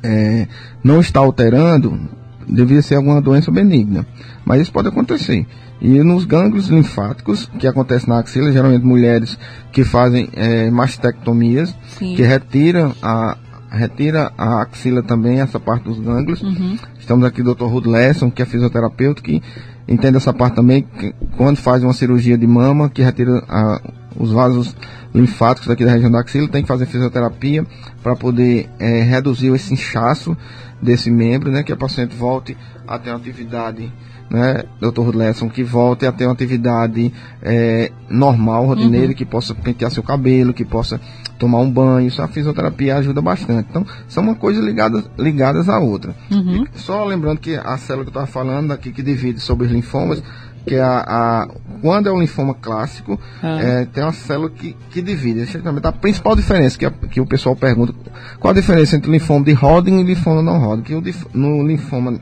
é, 0.01 0.48
não 0.84 1.00
está 1.00 1.20
alterando, 1.20 2.00
devia 2.48 2.82
ser 2.82 2.96
alguma 2.96 3.22
doença 3.22 3.51
benigna. 3.51 4.05
Mas 4.46 4.62
isso 4.62 4.72
pode 4.72 4.88
acontecer. 4.88 5.46
E 5.82 6.01
nos 6.01 6.24
gânglios 6.25 6.67
linfáticos, 6.67 7.50
que 7.60 7.67
acontece 7.67 8.08
na 8.08 8.20
axila, 8.20 8.51
geralmente 8.51 8.86
mulheres 8.86 9.38
que 9.72 9.84
fazem 9.84 10.29
é, 10.34 10.70
mastectomias, 10.70 11.75
Sim. 11.98 12.15
que 12.15 12.22
retiram 12.22 12.93
a, 13.01 13.38
retira 13.74 14.32
a 14.38 14.62
axila 14.62 15.01
também, 15.01 15.42
essa 15.42 15.60
parte 15.60 15.84
dos 15.86 16.00
gânglios. 16.00 16.42
Uhum. 16.42 16.77
Estamos 17.00 17.25
aqui 17.25 17.42
o 17.42 17.56
Dr. 17.56 17.65
Ruth 17.65 17.88
Lesson, 17.88 18.30
que 18.30 18.42
é 18.42 18.46
fisioterapeuta, 18.46 19.22
que 19.22 19.42
entende 19.88 20.18
essa 20.18 20.32
parte 20.32 20.56
também, 20.56 20.84
que 20.84 21.13
quando 21.36 21.58
faz 21.58 21.84
uma 21.84 21.94
cirurgia 21.94 22.38
de 22.38 22.46
mama, 22.46 22.89
que 22.89 23.01
retira 23.01 23.44
a, 23.50 23.82
os 24.15 24.32
vasos 24.32 24.75
linfáticos 25.13 25.68
daqui 25.68 25.84
da 25.84 25.92
região 25.92 26.12
da 26.12 26.20
axila, 26.20 26.48
tem 26.48 26.62
que 26.62 26.68
fazer 26.68 26.86
fisioterapia 26.86 27.65
para 28.01 28.15
poder 28.15 28.70
é, 28.80 29.01
reduzir 29.01 29.53
esse 29.53 29.74
inchaço 29.74 30.38
desse 30.82 31.10
membro, 31.10 31.51
né, 31.51 31.63
que 31.63 31.72
a 31.72 31.77
paciente 31.77 32.15
volte 32.15 32.56
a 32.88 33.00
ter 33.00 33.10
uma 33.10 33.18
atividade, 33.18 33.92
né, 34.34 34.63
Dr. 34.82 35.16
Lesson, 35.16 35.48
que 35.48 35.63
volte 35.63 36.08
a 36.08 36.12
ter 36.12 36.25
uma 36.25 36.34
atividade 36.34 37.13
é, 37.40 37.92
normal, 38.10 38.66
rotineira, 38.66 39.10
uhum. 39.10 39.13
que 39.13 39.25
possa 39.25 39.54
pentear 39.54 39.92
seu 39.92 40.02
cabelo, 40.02 40.54
que 40.54 40.66
possa 40.66 41.00
tomar 41.38 41.60
um 41.60 41.70
banho, 41.70 42.08
isso 42.08 42.20
a 42.20 42.28
fisioterapia 42.28 42.98
ajuda 42.98 43.22
bastante. 43.22 43.68
Então, 43.70 43.86
são 44.08 44.24
uma 44.24 44.34
coisa 44.34 44.60
ligadas, 44.60 45.08
ligadas 45.20 45.70
à 45.70 45.78
outra. 45.78 46.16
Uhum. 46.32 46.66
só 46.74 47.06
lembrando 47.06 47.38
que 47.40 47.56
a 47.56 47.78
célula 47.78 48.06
que 48.06 48.10
eu 48.10 48.22
estava 48.22 48.25
falando 48.25 48.72
aqui, 48.72 48.92
que 48.92 49.04
divide 49.04 49.40
sobre 49.40 49.68
os 49.68 49.72
linfomas, 49.72 50.24
que 50.66 50.75
é 50.75 50.82
a, 50.82 51.04
a, 51.06 51.48
quando 51.82 52.08
é 52.08 52.12
um 52.12 52.20
linfoma 52.20 52.56
clássico, 52.56 53.20
ah. 53.44 53.60
é, 53.62 53.86
tem 53.86 54.02
uma 54.02 54.13
célula 54.13 54.50
que, 54.50 54.75
que 54.90 55.02
divide. 55.02 55.46
A 55.84 55.92
principal 55.92 56.36
diferença 56.36 56.75
que, 56.80 56.86
a, 56.88 56.92
que 56.92 57.22
o 57.22 57.25
pessoal 57.25 57.56
pergunta, 57.56 57.94
qual 58.40 58.52
a 58.52 58.56
diferença 58.56 58.96
entre 58.96 59.12
linfoma 59.12 59.46
de 59.46 59.54
Hodgkin 59.54 60.00
e 60.00 60.04
linfoma 60.04 60.42
não 60.42 60.58
Hodgkin? 60.58 61.02
Que 61.02 61.12
o, 61.12 61.16
no 61.34 61.68
linfoma 61.68 62.20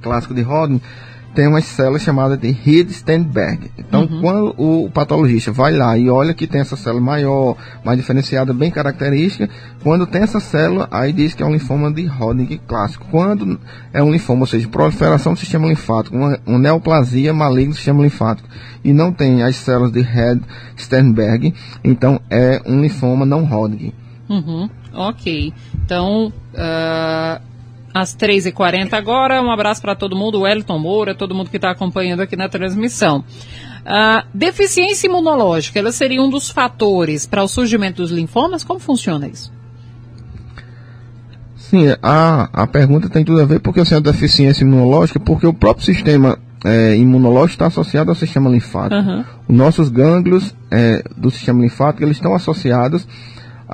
clássico 0.00 0.34
de 0.34 0.42
Hodgkin, 0.42 0.80
tem 1.34 1.46
uma 1.46 1.60
célula 1.60 1.98
chamada 1.98 2.36
de 2.36 2.50
Reed-Steinberg. 2.50 3.70
Então, 3.78 4.02
uhum. 4.02 4.20
quando 4.20 4.54
o 4.58 4.90
patologista 4.90 5.50
vai 5.50 5.72
lá 5.72 5.96
e 5.96 6.10
olha 6.10 6.34
que 6.34 6.46
tem 6.46 6.60
essa 6.60 6.76
célula 6.76 7.02
maior, 7.02 7.56
mais 7.84 7.98
diferenciada, 7.98 8.52
bem 8.52 8.70
característica, 8.70 9.48
quando 9.82 10.06
tem 10.06 10.22
essa 10.22 10.40
célula, 10.40 10.88
aí 10.90 11.12
diz 11.12 11.34
que 11.34 11.42
é 11.42 11.46
um 11.46 11.52
linfoma 11.52 11.92
de 11.92 12.06
Hodgkin 12.06 12.60
clássico. 12.66 13.06
Quando 13.10 13.58
é 13.92 14.02
um 14.02 14.12
linfoma, 14.12 14.42
ou 14.42 14.46
seja, 14.46 14.68
proliferação 14.68 15.32
do 15.32 15.38
sistema 15.38 15.66
linfático, 15.66 16.16
uma, 16.16 16.38
uma 16.46 16.58
neoplasia 16.58 17.32
maligna 17.32 17.70
do 17.70 17.76
sistema 17.76 18.02
linfático, 18.02 18.48
e 18.84 18.92
não 18.92 19.12
tem 19.12 19.42
as 19.42 19.56
células 19.56 19.92
de 19.92 20.02
Reed-Steinberg, 20.02 21.54
então 21.82 22.20
é 22.28 22.60
um 22.66 22.80
linfoma 22.80 23.24
não 23.24 23.44
Hodgkin. 23.44 23.92
Uhum. 24.28 24.68
Ok. 24.92 25.52
Então, 25.84 26.32
uh 26.54 27.51
às 27.92 28.14
3h40 28.16 28.92
agora. 28.94 29.42
Um 29.42 29.50
abraço 29.50 29.80
para 29.80 29.94
todo 29.94 30.16
mundo, 30.16 30.40
Wellington 30.40 30.78
Moura, 30.78 31.14
todo 31.14 31.34
mundo 31.34 31.50
que 31.50 31.56
está 31.56 31.70
acompanhando 31.70 32.20
aqui 32.20 32.36
na 32.36 32.48
transmissão. 32.48 33.24
Uh, 33.82 34.26
deficiência 34.32 35.08
imunológica, 35.08 35.78
ela 35.78 35.90
seria 35.90 36.22
um 36.22 36.30
dos 36.30 36.50
fatores 36.50 37.26
para 37.26 37.42
o 37.42 37.48
surgimento 37.48 38.02
dos 38.02 38.10
linfomas? 38.10 38.62
Como 38.62 38.78
funciona 38.78 39.26
isso? 39.26 39.52
Sim, 41.56 41.86
a, 42.02 42.48
a 42.52 42.66
pergunta 42.66 43.08
tem 43.08 43.24
tudo 43.24 43.40
a 43.40 43.44
ver 43.44 43.58
porque 43.60 43.80
assim, 43.80 43.94
a 43.94 44.00
deficiência 44.00 44.62
imunológica, 44.62 45.18
porque 45.18 45.46
o 45.46 45.54
próprio 45.54 45.84
sistema 45.84 46.38
é, 46.64 46.96
imunológico 46.96 47.54
está 47.54 47.66
associado 47.66 48.10
ao 48.10 48.14
sistema 48.14 48.50
linfático. 48.50 48.94
Uhum. 48.94 49.24
Os 49.48 49.56
nossos 49.56 49.88
gânglios 49.88 50.54
é, 50.70 51.02
do 51.16 51.30
sistema 51.30 51.62
linfático, 51.62 52.04
eles 52.04 52.16
estão 52.16 52.34
associados 52.34 53.06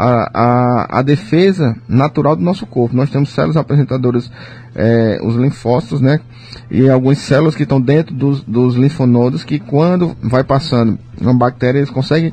a, 0.01 0.31
a, 0.33 0.99
a, 1.01 1.03
defesa 1.03 1.77
natural 1.89 2.37
do 2.37 2.43
nosso 2.43 2.65
corpo. 2.65 2.95
Nós 2.95 3.11
temos 3.11 3.31
células 3.31 3.57
apresentadoras, 3.57 4.31
é, 4.73 5.19
os 5.25 5.35
linfócitos, 5.35 6.01
né? 6.01 6.21
E 6.71 6.89
algumas 6.89 7.19
células 7.19 7.57
que 7.57 7.65
estão 7.65 7.81
dentro 7.81 8.15
dos, 8.15 8.45
dos 8.45 8.77
linfonodos 8.77 9.43
que 9.43 9.59
quando 9.59 10.17
vai 10.23 10.45
passando 10.45 10.97
uma 11.21 11.35
bactéria, 11.35 11.81
eles 11.81 11.91
conseguem 11.91 12.33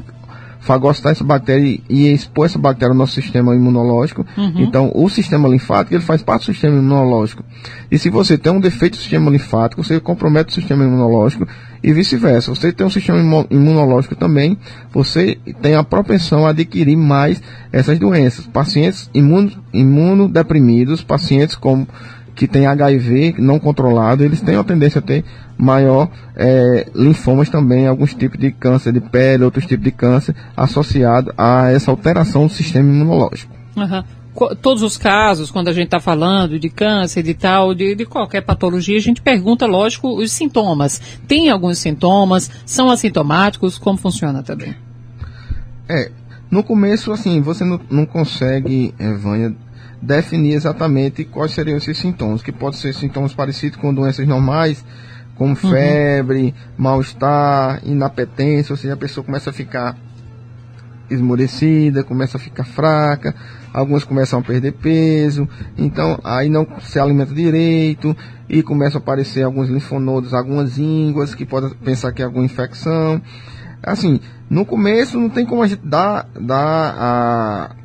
fagocitar 0.65 1.12
essa 1.12 1.23
bactéria 1.23 1.80
e 1.88 2.08
expor 2.12 2.47
essa 2.47 2.58
bactéria 2.58 2.91
ao 2.91 2.97
nosso 2.97 3.13
sistema 3.13 3.56
imunológico. 3.56 4.25
Uhum. 4.36 4.54
Então, 4.58 4.91
o 4.95 5.08
sistema 5.08 5.47
linfático, 5.47 5.93
ele 5.93 6.04
faz 6.04 6.23
parte 6.23 6.47
do 6.47 6.54
sistema 6.54 6.75
imunológico. 6.75 7.43
E 7.91 7.99
se 7.99 8.10
você 8.10 8.36
tem 8.36 8.51
um 8.51 8.60
defeito 8.60 8.93
do 8.93 8.97
sistema 8.97 9.30
linfático, 9.30 9.84
você 9.84 9.99
compromete 9.99 10.49
o 10.49 10.54
sistema 10.56 10.84
imunológico 10.84 11.47
e 11.84 11.93
vice-versa. 11.93 12.54
Você 12.54 12.73
tem 12.73 12.86
um 12.86 12.89
sistema 12.89 13.19
imunológico 13.51 14.15
também, 14.15 14.58
você 14.91 15.38
tem 15.62 15.75
a 15.75 15.84
propensão 15.84 16.47
a 16.47 16.49
adquirir 16.49 16.97
mais 16.97 17.39
essas 17.71 17.99
doenças. 17.99 18.47
Pacientes 18.47 19.08
imuno, 19.13 19.51
imunodeprimidos, 19.71 21.04
pacientes 21.04 21.56
como 21.56 21.88
que 22.36 22.48
têm 22.48 22.67
HIV 22.67 23.36
não 23.39 23.58
controlado, 23.58 24.24
eles 24.24 24.41
têm 24.41 24.58
a 24.58 24.63
tendência 24.63 25.00
a 25.00 25.02
ter 25.02 25.24
maior 25.58 26.10
é, 26.36 26.88
linfomas 26.93 27.50
também, 27.50 27.88
alguns 27.88 28.13
tipos 28.13 28.38
de 28.38 28.52
câncer 28.52 28.91
de 28.91 29.00
pele, 29.00 29.45
outros 29.45 29.65
tipos 29.65 29.86
de 29.86 29.91
câncer 29.91 30.36
associado 30.56 31.34
a 31.38 31.71
essa 31.71 31.89
alteração 31.89 32.48
do 32.48 32.54
sistema 32.54 32.89
imunológico. 32.89 33.56
Uhum. 33.76 34.04
Todos 34.62 34.84
os 34.84 34.98
casos, 34.98 35.50
quando 35.50 35.69
a 35.69 35.74
gente 35.74 35.86
está 35.86 36.00
falando 36.02 36.60
de 36.60 36.69
câncer, 36.69 37.24
de 37.24 37.34
tal, 37.34 37.74
de, 37.74 37.95
de 37.95 38.06
qualquer 38.06 38.41
patologia, 38.41 38.98
a 38.98 39.02
gente 39.02 39.21
pergunta, 39.21 39.65
lógico, 39.65 40.10
os 40.17 40.30
sintomas. 40.30 41.02
Tem 41.26 41.50
alguns 41.50 41.80
sintomas? 41.80 42.52
São 42.65 42.89
assintomáticos? 42.89 43.78
Como 43.78 43.98
funciona 43.98 44.43
também? 44.43 44.76
É, 45.88 46.12
no 46.52 46.63
começo, 46.63 47.13
assim, 47.13 47.39
você 47.39 47.63
não, 47.63 47.80
não 47.89 48.06
consegue, 48.06 48.93
é, 49.00 49.13
Vânia, 49.13 49.56
definir 50.06 50.54
exatamente 50.54 51.26
quais 51.26 51.52
seriam 51.52 51.78
esses 51.78 51.98
sintomas, 51.98 52.44
que 52.44 52.52
podem 52.52 52.80
ser 52.80 52.94
sintomas 52.94 53.34
parecidos 53.34 53.78
com 53.78 53.94
doenças 53.94 54.28
normais, 54.28 54.86
como 55.36 55.50
uhum. 55.50 55.56
febre, 55.56 56.54
mal-estar, 56.78 57.82
inapetência, 57.84 58.72
ou 58.72 58.78
seja, 58.78 58.94
a 58.94 58.98
pessoa 58.98 59.24
começa 59.24 59.50
a 59.50 59.54
ficar 59.54 59.98
esmorecida, 61.10 62.04
começa 62.04 62.38
a 62.38 62.39
ficar 62.39 62.63
fraca, 62.63 63.36
algumas 63.74 64.04
começam 64.04 64.39
a 64.39 64.41
perder 64.41 64.74
peso, 64.74 65.48
então 65.78 66.20
aí 66.24 66.50
não 66.50 66.68
se 66.82 67.00
alimenta 67.00 67.34
direito 67.34 68.15
e 68.48 68.63
começam 68.63 69.00
a 69.00 69.04
aparecer 69.04 69.44
alguns 69.44 69.70
linfonodos, 69.70 70.34
algumas 70.34 70.78
ínguas 70.78 71.36
que 71.36 71.46
podem 71.46 71.72
pensar 71.84 72.12
que 72.12 72.22
é 72.22 72.26
alguma 72.26 72.46
infecção. 72.46 73.22
Assim, 73.84 74.20
no 74.50 74.65
começo 74.65 75.20
não 75.20 75.30
tem 75.30 75.46
como 75.46 75.62
a 75.62 75.68
gente 75.68 75.86
dar, 75.86 76.28
dar 76.39 76.96
a, 76.98 77.76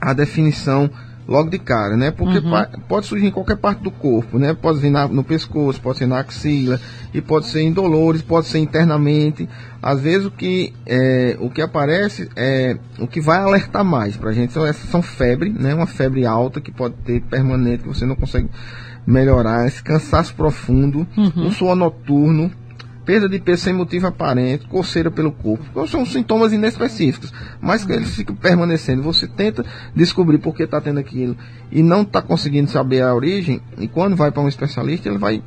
a 0.00 0.12
definição 0.12 0.90
logo 1.30 1.48
de 1.48 1.58
cara, 1.60 1.96
né? 1.96 2.10
Porque 2.10 2.38
uhum. 2.38 2.64
pode 2.88 3.06
surgir 3.06 3.26
em 3.26 3.30
qualquer 3.30 3.56
parte 3.56 3.82
do 3.82 3.90
corpo, 3.90 4.36
né? 4.36 4.52
Pode 4.52 4.80
vir 4.80 4.90
na, 4.90 5.06
no 5.06 5.22
pescoço, 5.22 5.80
pode 5.80 5.98
ser 5.98 6.06
na 6.06 6.18
axila, 6.18 6.80
e 7.14 7.20
pode 7.20 7.46
ser 7.46 7.60
em 7.60 7.72
dolores, 7.72 8.20
pode 8.20 8.48
ser 8.48 8.58
internamente. 8.58 9.48
Às 9.80 10.00
vezes 10.00 10.26
o 10.26 10.30
que, 10.30 10.74
é, 10.84 11.36
o 11.40 11.48
que 11.48 11.62
aparece 11.62 12.28
é 12.34 12.76
o 12.98 13.06
que 13.06 13.20
vai 13.20 13.38
alertar 13.38 13.84
mais 13.84 14.16
para 14.16 14.30
a 14.30 14.32
gente 14.32 14.52
são, 14.52 14.72
são 14.72 15.02
febre, 15.02 15.50
né? 15.50 15.72
Uma 15.72 15.86
febre 15.86 16.26
alta 16.26 16.60
que 16.60 16.72
pode 16.72 16.94
ter 17.04 17.20
permanente, 17.22 17.84
que 17.84 17.88
você 17.88 18.04
não 18.04 18.16
consegue 18.16 18.48
melhorar, 19.06 19.66
esse 19.66 19.82
cansaço 19.82 20.34
profundo, 20.34 21.06
uhum. 21.16 21.46
um 21.46 21.50
suor 21.50 21.76
noturno, 21.76 22.50
perda 23.04 23.28
de 23.28 23.38
peso 23.38 23.64
sem 23.64 23.72
motivo 23.72 24.06
aparente, 24.06 24.66
coceira 24.66 25.10
pelo 25.10 25.32
corpo. 25.32 25.86
São 25.86 26.04
sintomas 26.04 26.52
inespecíficos, 26.52 27.32
mas 27.60 27.84
que 27.84 27.92
eles 27.92 28.14
ficam 28.14 28.34
permanecendo. 28.34 29.02
Você 29.02 29.26
tenta 29.26 29.64
descobrir 29.94 30.38
por 30.38 30.54
que 30.54 30.62
está 30.62 30.80
tendo 30.80 31.00
aquilo 31.00 31.36
e 31.70 31.82
não 31.82 32.02
está 32.02 32.22
conseguindo 32.22 32.70
saber 32.70 33.02
a 33.02 33.14
origem, 33.14 33.60
e 33.78 33.88
quando 33.88 34.16
vai 34.16 34.30
para 34.30 34.42
um 34.42 34.48
especialista, 34.48 35.08
ele 35.08 35.18
vai 35.18 35.42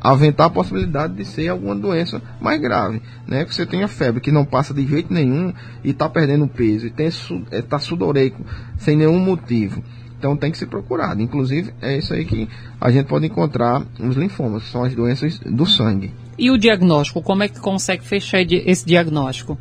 aventar 0.00 0.46
a 0.46 0.50
possibilidade 0.50 1.14
de 1.14 1.24
ser 1.24 1.48
alguma 1.48 1.74
doença 1.74 2.22
mais 2.40 2.60
grave, 2.60 3.02
né? 3.26 3.44
Que 3.44 3.54
você 3.54 3.66
tenha 3.66 3.86
febre 3.86 4.20
que 4.20 4.32
não 4.32 4.44
passa 4.44 4.72
de 4.72 4.86
jeito 4.86 5.12
nenhum 5.12 5.52
e 5.84 5.90
está 5.90 6.08
perdendo 6.08 6.48
peso 6.48 6.86
e 6.86 7.02
está 7.50 7.76
é, 7.76 7.80
sudoreico 7.80 8.42
sem 8.78 8.96
nenhum 8.96 9.18
motivo. 9.18 9.82
Então 10.20 10.36
tem 10.36 10.52
que 10.52 10.58
ser 10.58 10.66
procurado. 10.66 11.22
Inclusive 11.22 11.72
é 11.80 11.96
isso 11.96 12.12
aí 12.12 12.26
que 12.26 12.46
a 12.78 12.90
gente 12.90 13.06
pode 13.06 13.24
encontrar 13.24 13.82
os 13.98 14.16
linfomas, 14.16 14.64
que 14.64 14.68
são 14.68 14.84
as 14.84 14.94
doenças 14.94 15.38
do 15.38 15.64
sangue. 15.64 16.12
E 16.38 16.50
o 16.50 16.58
diagnóstico, 16.58 17.22
como 17.22 17.42
é 17.42 17.48
que 17.48 17.58
consegue 17.58 18.04
fechar 18.04 18.42
esse 18.42 18.84
diagnóstico? 18.84 19.58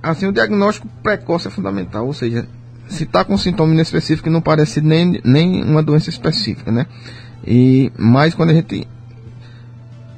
Assim, 0.00 0.28
o 0.28 0.32
diagnóstico 0.32 0.88
precoce 1.02 1.48
é 1.48 1.50
fundamental, 1.50 2.06
ou 2.06 2.12
seja, 2.12 2.46
se 2.86 3.02
está 3.02 3.24
com 3.24 3.36
sintoma 3.36 3.72
inespecífico 3.72 4.30
não 4.30 4.40
parece 4.40 4.80
nem, 4.80 5.20
nem 5.24 5.64
uma 5.64 5.82
doença 5.82 6.08
específica, 6.08 6.70
né? 6.70 6.86
E 7.44 7.90
mais 7.98 8.34
quando 8.34 8.50
a 8.50 8.54
gente 8.54 8.86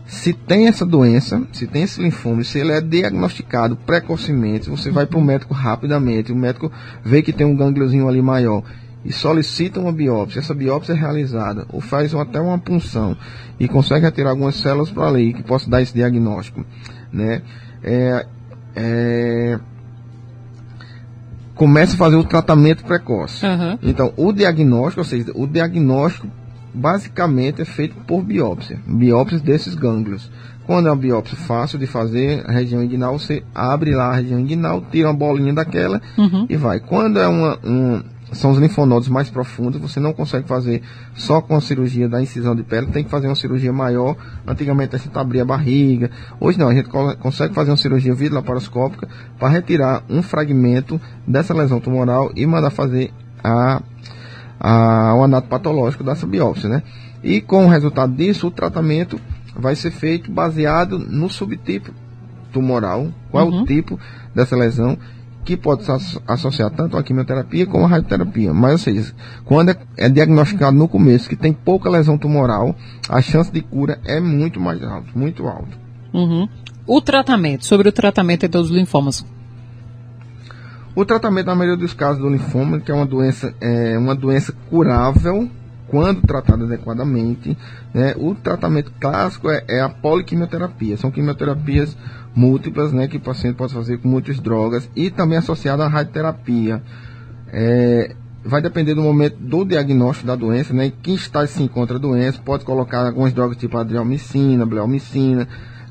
se 0.06 0.32
tem 0.32 0.68
essa 0.68 0.86
doença, 0.86 1.42
se 1.52 1.66
tem 1.66 1.82
esse 1.82 2.00
linfoma, 2.00 2.44
se 2.44 2.58
ele 2.58 2.72
é 2.72 2.80
diagnosticado 2.80 3.76
precocemente, 3.76 4.70
você 4.70 4.90
vai 4.90 5.04
para 5.04 5.18
o 5.18 5.22
médico 5.22 5.52
rapidamente, 5.52 6.32
o 6.32 6.36
médico 6.36 6.70
vê 7.04 7.22
que 7.22 7.32
tem 7.32 7.46
um 7.46 7.56
gângliozinho 7.56 8.08
ali 8.08 8.22
maior 8.22 8.62
e 9.04 9.12
solicita 9.12 9.80
uma 9.80 9.92
biópsia, 9.92 10.38
essa 10.38 10.54
biópsia 10.54 10.92
é 10.92 10.96
realizada, 10.96 11.66
ou 11.72 11.80
faz 11.80 12.14
até 12.14 12.40
uma 12.40 12.58
punção 12.58 13.16
e 13.58 13.66
consegue 13.66 14.04
retirar 14.04 14.30
algumas 14.30 14.56
células 14.56 14.90
para 14.90 15.08
ali 15.08 15.32
que 15.32 15.42
possa 15.42 15.68
dar 15.68 15.82
esse 15.82 15.92
diagnóstico, 15.94 16.64
né? 17.12 17.42
É, 17.82 18.26
é, 18.76 19.60
começa 21.54 21.94
a 21.94 21.96
fazer 21.96 22.16
o 22.16 22.24
tratamento 22.24 22.84
precoce. 22.84 23.44
Uhum. 23.44 23.78
Então, 23.82 24.12
o 24.16 24.32
diagnóstico, 24.32 25.00
ou 25.00 25.04
seja, 25.04 25.32
o 25.34 25.46
diagnóstico 25.46 26.28
basicamente 26.76 27.62
é 27.62 27.64
feito 27.64 27.96
por 28.06 28.22
biópsia, 28.22 28.78
biópsias 28.86 29.40
desses 29.40 29.74
gânglios. 29.74 30.30
Quando 30.66 30.88
é 30.88 30.90
uma 30.90 30.96
biópsia 30.96 31.36
fácil 31.36 31.78
de 31.78 31.86
fazer, 31.86 32.44
a 32.46 32.52
região 32.52 32.82
inguinal, 32.82 33.18
você 33.18 33.42
abre 33.54 33.94
lá 33.94 34.08
a 34.10 34.16
região 34.16 34.38
inguinal, 34.38 34.84
tira 34.90 35.08
uma 35.08 35.14
bolinha 35.14 35.54
daquela 35.54 36.02
uhum. 36.18 36.46
e 36.50 36.56
vai. 36.56 36.80
Quando 36.80 37.18
é 37.20 37.26
uma, 37.26 37.58
um, 37.64 38.02
são 38.32 38.50
os 38.50 38.58
linfonodos 38.58 39.08
mais 39.08 39.30
profundos, 39.30 39.80
você 39.80 40.00
não 40.00 40.12
consegue 40.12 40.46
fazer 40.46 40.82
só 41.14 41.40
com 41.40 41.54
a 41.54 41.60
cirurgia 41.60 42.08
da 42.08 42.20
incisão 42.20 42.54
de 42.54 42.64
pele, 42.64 42.88
tem 42.88 43.04
que 43.04 43.10
fazer 43.10 43.28
uma 43.28 43.36
cirurgia 43.36 43.72
maior. 43.72 44.16
Antigamente 44.46 44.96
a 44.96 44.98
gente 44.98 45.16
abria 45.16 45.42
a 45.42 45.46
barriga, 45.46 46.10
hoje 46.40 46.58
não, 46.58 46.68
a 46.68 46.74
gente 46.74 46.88
consegue 46.88 47.54
fazer 47.54 47.70
uma 47.70 47.76
cirurgia 47.76 48.12
videolaparoscópica 48.12 49.08
para 49.38 49.48
retirar 49.48 50.02
um 50.10 50.20
fragmento 50.20 51.00
dessa 51.26 51.54
lesão 51.54 51.80
tumoral 51.80 52.32
e 52.34 52.44
mandar 52.44 52.70
fazer 52.70 53.12
a 53.42 53.80
a, 54.58 55.14
o 55.14 55.24
anato 55.24 55.48
patológico 55.48 56.04
dessa 56.04 56.26
biópsia, 56.26 56.68
né? 56.68 56.82
E 57.22 57.40
com 57.40 57.66
o 57.66 57.68
resultado 57.68 58.14
disso, 58.14 58.48
o 58.48 58.50
tratamento 58.50 59.20
vai 59.54 59.74
ser 59.74 59.90
feito 59.90 60.30
baseado 60.30 60.98
no 60.98 61.28
subtipo 61.28 61.92
tumoral, 62.52 63.08
qual 63.30 63.46
uhum. 63.46 63.52
é 63.52 63.56
o 63.56 63.58
uhum. 63.60 63.64
tipo 63.66 64.00
dessa 64.34 64.56
lesão, 64.56 64.98
que 65.44 65.56
pode 65.56 65.84
se 65.84 65.92
associar 66.26 66.70
tanto 66.70 66.96
à 66.96 67.02
quimioterapia 67.02 67.66
como 67.66 67.84
à 67.84 67.88
radioterapia. 67.88 68.52
Mas, 68.52 68.72
ou 68.72 68.78
seja, 68.78 69.14
quando 69.44 69.70
é, 69.70 69.76
é 69.96 70.08
diagnosticado 70.08 70.76
no 70.76 70.88
começo 70.88 71.28
que 71.28 71.36
tem 71.36 71.52
pouca 71.52 71.88
lesão 71.88 72.18
tumoral, 72.18 72.74
a 73.08 73.22
chance 73.22 73.50
de 73.50 73.60
cura 73.60 74.00
é 74.04 74.20
muito 74.20 74.60
mais 74.60 74.82
alta, 74.82 75.08
muito 75.14 75.46
alta. 75.46 75.78
Uhum. 76.12 76.48
O 76.86 77.00
tratamento, 77.00 77.64
sobre 77.64 77.88
o 77.88 77.92
tratamento 77.92 78.48
dos 78.48 78.70
linfomas, 78.70 79.24
o 80.96 81.04
tratamento, 81.04 81.46
na 81.46 81.54
maioria 81.54 81.76
dos 81.76 81.92
casos 81.92 82.22
do 82.22 82.28
linfoma, 82.30 82.80
que 82.80 82.90
é 82.90 82.94
uma 82.94 83.04
doença, 83.04 83.54
é 83.60 83.98
uma 83.98 84.14
doença 84.14 84.54
curável 84.70 85.48
quando 85.88 86.22
tratada 86.22 86.64
adequadamente, 86.64 87.56
né? 87.94 88.14
o 88.16 88.34
tratamento 88.34 88.90
clássico 88.98 89.50
é, 89.50 89.62
é, 89.68 89.80
a 89.82 89.90
poliquimioterapia. 89.90 90.96
São 90.96 91.10
quimioterapias 91.10 91.96
múltiplas, 92.34 92.92
né, 92.92 93.06
que 93.06 93.18
o 93.18 93.20
paciente 93.20 93.56
pode 93.56 93.72
fazer 93.72 93.98
com 93.98 94.08
muitas 94.08 94.40
drogas 94.40 94.90
e 94.96 95.10
também 95.10 95.38
associada 95.38 95.84
à 95.84 95.88
radioterapia. 95.88 96.82
É, 97.52 98.16
vai 98.42 98.62
depender 98.62 98.94
do 98.94 99.02
momento 99.02 99.36
do 99.36 99.64
diagnóstico 99.64 100.26
da 100.26 100.34
doença, 100.34 100.72
né? 100.72 100.86
Em 100.86 100.90
que 100.90 101.12
estágio 101.12 101.54
se 101.54 101.62
encontra 101.62 101.96
a 101.96 102.00
doença, 102.00 102.40
pode 102.42 102.64
colocar 102.64 103.06
algumas 103.06 103.32
drogas 103.32 103.56
tipo 103.56 103.76
adriamicina, 103.76 104.64
bleomicina, 104.64 105.46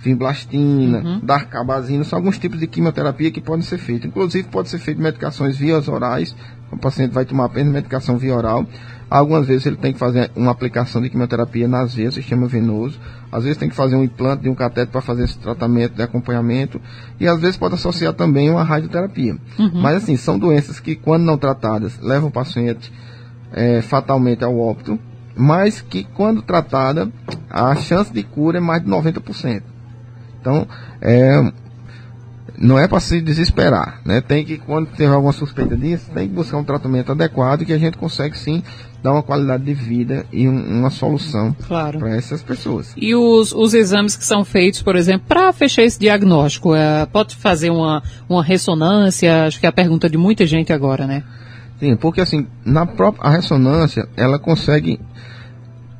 fimblastina, 0.05 0.99
uhum. 0.99 1.19
darcabazina, 1.23 2.03
são 2.03 2.19
alguns 2.19 2.37
tipos 2.37 2.59
de 2.59 2.67
quimioterapia 2.67 3.31
que 3.31 3.41
podem 3.41 3.63
ser 3.63 3.79
feitos. 3.79 4.05
Inclusive, 4.05 4.47
pode 4.49 4.69
ser 4.69 4.77
feito 4.77 5.01
medicações 5.01 5.57
via 5.57 5.77
orais, 5.77 6.35
o 6.71 6.77
paciente 6.77 7.11
vai 7.11 7.25
tomar 7.25 7.45
apenas 7.45 7.73
medicação 7.73 8.15
via 8.15 8.35
oral. 8.35 8.67
Algumas 9.09 9.47
vezes 9.47 9.65
ele 9.65 9.77
tem 9.77 9.93
que 9.93 9.97
fazer 9.97 10.29
uma 10.35 10.51
aplicação 10.51 11.01
de 11.01 11.09
quimioterapia 11.09 11.67
nas 11.67 11.95
veias, 11.95 12.13
sistema 12.13 12.45
venoso. 12.47 12.99
Às 13.31 13.45
vezes 13.45 13.57
tem 13.57 13.67
que 13.67 13.75
fazer 13.75 13.95
um 13.95 14.03
implante 14.03 14.43
de 14.43 14.49
um 14.49 14.53
cateto 14.53 14.91
para 14.91 15.01
fazer 15.01 15.23
esse 15.23 15.39
tratamento 15.39 15.95
de 15.95 16.03
acompanhamento. 16.03 16.79
E 17.19 17.27
às 17.27 17.41
vezes 17.41 17.57
pode 17.57 17.73
associar 17.73 18.13
também 18.13 18.51
uma 18.51 18.63
radioterapia. 18.63 19.37
Uhum. 19.57 19.81
Mas 19.81 20.03
assim, 20.03 20.15
são 20.17 20.37
doenças 20.37 20.79
que, 20.79 20.95
quando 20.95 21.23
não 21.23 21.37
tratadas, 21.37 21.99
levam 21.99 22.29
o 22.29 22.31
paciente 22.31 22.93
é, 23.51 23.81
fatalmente 23.81 24.43
ao 24.43 24.55
óbito. 24.55 24.99
Mas 25.35 25.81
que, 25.81 26.03
quando 26.03 26.43
tratada, 26.43 27.11
a 27.49 27.75
chance 27.75 28.13
de 28.13 28.21
cura 28.21 28.59
é 28.59 28.61
mais 28.61 28.83
de 28.83 28.89
90%. 28.89 29.74
Então, 30.45 30.67
é, 31.01 31.51
não 32.55 32.77
é 32.77 32.87
para 32.87 32.99
se 32.99 33.19
desesperar, 33.19 33.99
né? 34.05 34.21
Tem 34.21 34.45
que, 34.45 34.59
quando 34.59 34.91
tiver 34.91 35.07
alguma 35.07 35.33
suspeita 35.33 35.75
disso, 35.75 36.11
tem 36.13 36.27
que 36.27 36.35
buscar 36.35 36.57
um 36.57 36.63
tratamento 36.63 37.11
adequado 37.11 37.65
que 37.65 37.73
a 37.73 37.79
gente 37.79 37.97
consegue 37.97 38.37
sim 38.37 38.61
dar 39.01 39.13
uma 39.13 39.23
qualidade 39.23 39.63
de 39.63 39.73
vida 39.73 40.23
e 40.31 40.47
um, 40.47 40.79
uma 40.79 40.91
solução 40.91 41.55
claro. 41.67 41.97
para 41.97 42.15
essas 42.15 42.43
pessoas. 42.43 42.93
E 42.95 43.15
os, 43.15 43.53
os 43.53 43.73
exames 43.73 44.15
que 44.15 44.23
são 44.23 44.45
feitos, 44.45 44.83
por 44.83 44.95
exemplo, 44.95 45.25
para 45.27 45.51
fechar 45.51 45.81
esse 45.81 45.99
diagnóstico, 45.99 46.75
é, 46.75 47.07
pode 47.07 47.35
fazer 47.35 47.71
uma, 47.71 48.03
uma 48.29 48.43
ressonância? 48.43 49.45
Acho 49.45 49.59
que 49.59 49.65
é 49.65 49.69
a 49.69 49.73
pergunta 49.73 50.07
de 50.07 50.17
muita 50.17 50.45
gente 50.45 50.71
agora, 50.71 51.07
né? 51.07 51.23
Sim, 51.79 51.95
porque 51.95 52.21
assim, 52.21 52.45
na 52.63 52.85
própria 52.85 53.27
a 53.27 53.31
ressonância, 53.31 54.07
ela 54.15 54.37
consegue 54.37 54.99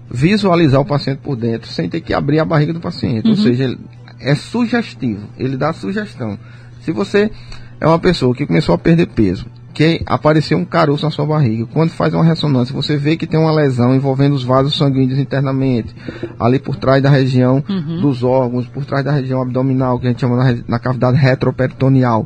visualizar 0.09 0.79
o 0.79 0.85
paciente 0.85 1.19
por 1.19 1.35
dentro 1.35 1.69
sem 1.69 1.89
ter 1.89 1.99
que 1.99 2.13
abrir 2.13 2.39
a 2.39 2.45
barriga 2.45 2.71
do 2.71 2.79
paciente. 2.79 3.25
Uhum. 3.25 3.31
Ou 3.31 3.37
seja, 3.37 3.77
é 4.19 4.35
sugestivo, 4.35 5.27
ele 5.37 5.57
dá 5.57 5.73
sugestão. 5.73 6.37
Se 6.81 6.91
você 6.91 7.31
é 7.79 7.87
uma 7.87 7.99
pessoa 7.99 8.35
que 8.35 8.45
começou 8.45 8.75
a 8.75 8.77
perder 8.77 9.07
peso, 9.07 9.45
que 9.75 10.01
apareceu 10.05 10.57
um 10.57 10.63
caroço 10.63 11.03
na 11.03 11.11
sua 11.11 11.25
barriga, 11.25 11.65
quando 11.65 11.89
faz 11.89 12.13
uma 12.13 12.23
ressonância, 12.23 12.73
você 12.73 12.95
vê 12.95 13.17
que 13.17 13.27
tem 13.27 13.37
uma 13.37 13.51
lesão 13.51 13.93
envolvendo 13.93 14.33
os 14.33 14.43
vasos 14.43 14.77
sanguíneos 14.77 15.19
internamente, 15.19 15.93
ali 16.39 16.59
por 16.59 16.77
trás 16.77 17.03
da 17.03 17.09
região 17.09 17.61
uhum. 17.67 18.01
dos 18.01 18.23
órgãos, 18.23 18.67
por 18.67 18.85
trás 18.85 19.03
da 19.03 19.11
região 19.11 19.41
abdominal, 19.41 19.99
que 19.99 20.07
a 20.07 20.09
gente 20.09 20.21
chama 20.21 20.37
na, 20.37 20.57
na 20.65 20.79
cavidade 20.79 21.17
retroperitoneal. 21.17 22.25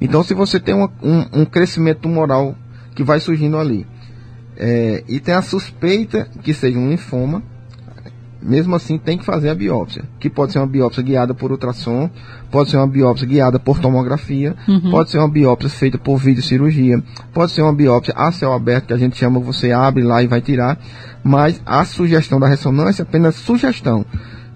Então, 0.00 0.22
se 0.22 0.32
você 0.32 0.58
tem 0.58 0.74
uma, 0.74 0.90
um, 1.02 1.40
um, 1.40 1.44
crescimento 1.44 2.00
tumoral 2.00 2.56
que 2.94 3.04
vai 3.04 3.20
surgindo 3.20 3.58
ali, 3.58 3.86
é, 4.56 5.04
e 5.06 5.20
tem 5.20 5.34
a 5.34 5.42
suspeita 5.42 6.26
que 6.42 6.54
seja 6.54 6.78
um 6.78 6.88
linfoma, 6.88 7.42
mesmo 8.40 8.74
assim 8.74 8.98
tem 8.98 9.18
que 9.18 9.24
fazer 9.24 9.48
a 9.50 9.54
biópsia, 9.54 10.04
que 10.20 10.30
pode 10.30 10.52
ser 10.52 10.58
uma 10.58 10.66
biópsia 10.66 11.02
guiada 11.02 11.34
por 11.34 11.50
ultrassom, 11.50 12.08
pode 12.50 12.70
ser 12.70 12.76
uma 12.76 12.86
biópsia 12.86 13.26
guiada 13.26 13.58
por 13.58 13.78
tomografia, 13.78 14.54
uhum. 14.66 14.90
pode 14.90 15.10
ser 15.10 15.18
uma 15.18 15.28
biópsia 15.28 15.70
feita 15.70 15.98
por 15.98 16.18
videocirurgia, 16.18 17.02
pode 17.32 17.52
ser 17.52 17.62
uma 17.62 17.74
biópsia 17.74 18.14
a 18.16 18.30
céu 18.30 18.52
aberto, 18.52 18.86
que 18.86 18.92
a 18.92 18.98
gente 18.98 19.16
chama, 19.16 19.40
você 19.40 19.72
abre 19.72 20.02
lá 20.02 20.22
e 20.22 20.26
vai 20.26 20.40
tirar, 20.40 20.78
mas 21.22 21.60
a 21.66 21.84
sugestão 21.84 22.38
da 22.38 22.46
ressonância 22.46 23.02
é 23.02 23.04
apenas 23.04 23.34
sugestão. 23.34 24.04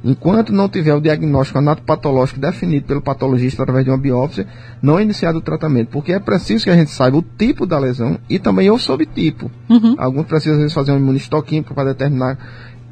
Enquanto 0.04 0.52
não 0.52 0.68
tiver 0.68 0.94
o 0.94 1.00
diagnóstico 1.00 1.58
anatopatológico 1.58 2.40
definido 2.40 2.86
pelo 2.86 3.00
patologista 3.00 3.62
através 3.62 3.84
de 3.84 3.90
uma 3.90 3.98
biópsia, 3.98 4.46
não 4.82 4.98
é 4.98 5.02
iniciado 5.02 5.38
o 5.38 5.42
tratamento, 5.42 5.90
porque 5.90 6.12
é 6.12 6.18
preciso 6.18 6.64
que 6.64 6.70
a 6.70 6.76
gente 6.76 6.90
saiba 6.90 7.18
o 7.18 7.22
tipo 7.22 7.64
da 7.64 7.78
lesão 7.78 8.18
e 8.28 8.38
também 8.38 8.68
o 8.68 8.78
subtipo. 8.78 9.48
Uhum. 9.70 9.94
Alguns 9.96 10.26
precisam 10.26 10.54
às 10.54 10.58
vezes 10.58 10.74
fazer 10.74 10.90
um 10.90 10.96
imunistoquímico 10.96 11.72
para 11.72 11.90
determinar 11.90 12.36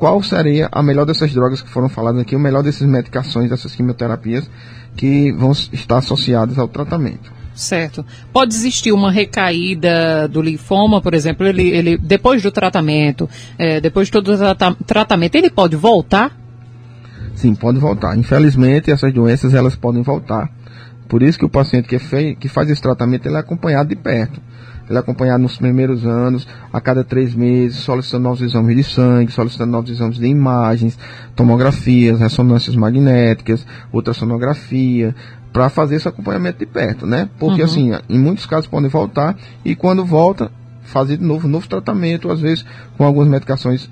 qual 0.01 0.23
seria 0.23 0.67
a 0.73 0.83
melhor 0.83 1.05
dessas 1.05 1.31
drogas 1.31 1.61
que 1.61 1.69
foram 1.69 1.91
faladas 1.91 2.23
aqui, 2.23 2.35
o 2.35 2.41
melhor 2.41 2.63
dessas 2.63 2.89
medicações, 2.89 3.51
dessas 3.51 3.75
quimioterapias 3.77 4.51
que 4.97 5.31
vão 5.33 5.53
estar 5.53 5.99
associadas 5.99 6.59
ao 6.59 6.67
tratamento. 6.67 7.31
Certo. 7.55 8.05
Pode 8.33 8.55
existir 8.55 8.93
uma 8.93 9.13
recaída 9.13 10.27
do 10.27 10.41
linfoma, 10.41 11.03
por 11.03 11.13
exemplo, 11.13 11.47
ele, 11.47 11.69
ele 11.69 11.99
depois 11.99 12.43
do 12.43 12.51
tratamento, 12.51 13.29
é, 13.59 13.79
depois 13.79 14.09
de 14.09 14.13
todo 14.13 14.33
o 14.33 14.39
trata 14.39 14.75
tratamento, 14.87 15.35
ele 15.35 15.51
pode 15.51 15.77
voltar? 15.77 16.35
Sim, 17.35 17.55
pode 17.55 17.79
voltar. 17.79 18.17
Infelizmente, 18.17 18.91
essas 18.91 19.13
doenças 19.13 19.53
elas 19.53 19.77
podem 19.77 20.01
voltar. 20.01 20.51
Por 21.09 21.23
isso 21.23 21.39
que 21.39 21.45
o 21.45 21.51
paciente 21.51 21.87
que, 21.87 21.99
fez, 21.99 22.39
que 22.39 22.49
faz 22.49 22.71
esse 22.71 22.81
tratamento 22.81 23.27
ele 23.27 23.37
é 23.37 23.41
acompanhado 23.41 23.91
de 23.91 23.97
perto. 23.97 24.41
Ele 24.90 24.98
é 24.98 25.00
acompanhado 25.00 25.40
nos 25.40 25.57
primeiros 25.57 26.05
anos, 26.05 26.48
a 26.72 26.81
cada 26.81 27.05
três 27.05 27.33
meses, 27.33 27.79
solicitando 27.79 28.24
novos 28.24 28.42
exames 28.42 28.76
de 28.76 28.83
sangue, 28.83 29.31
solicitando 29.31 29.70
novos 29.70 29.88
exames 29.88 30.18
de 30.18 30.26
imagens, 30.26 30.98
tomografias, 31.37 32.18
ressonâncias 32.18 32.74
magnéticas, 32.74 33.64
ultrassonografia, 33.92 35.14
para 35.53 35.68
fazer 35.68 35.94
esse 35.94 36.09
acompanhamento 36.09 36.59
de 36.59 36.66
perto, 36.66 37.07
né? 37.07 37.29
Porque, 37.38 37.61
uhum. 37.61 37.66
assim, 37.66 37.92
em 38.09 38.18
muitos 38.18 38.46
casos 38.46 38.66
podem 38.66 38.90
voltar 38.90 39.37
e 39.64 39.76
quando 39.76 40.05
volta, 40.05 40.50
fazer 40.83 41.16
de 41.16 41.24
novo, 41.24 41.46
novo 41.46 41.68
tratamento, 41.68 42.29
às 42.29 42.40
vezes 42.40 42.64
com 42.98 43.05
algumas 43.05 43.29
medicações 43.29 43.88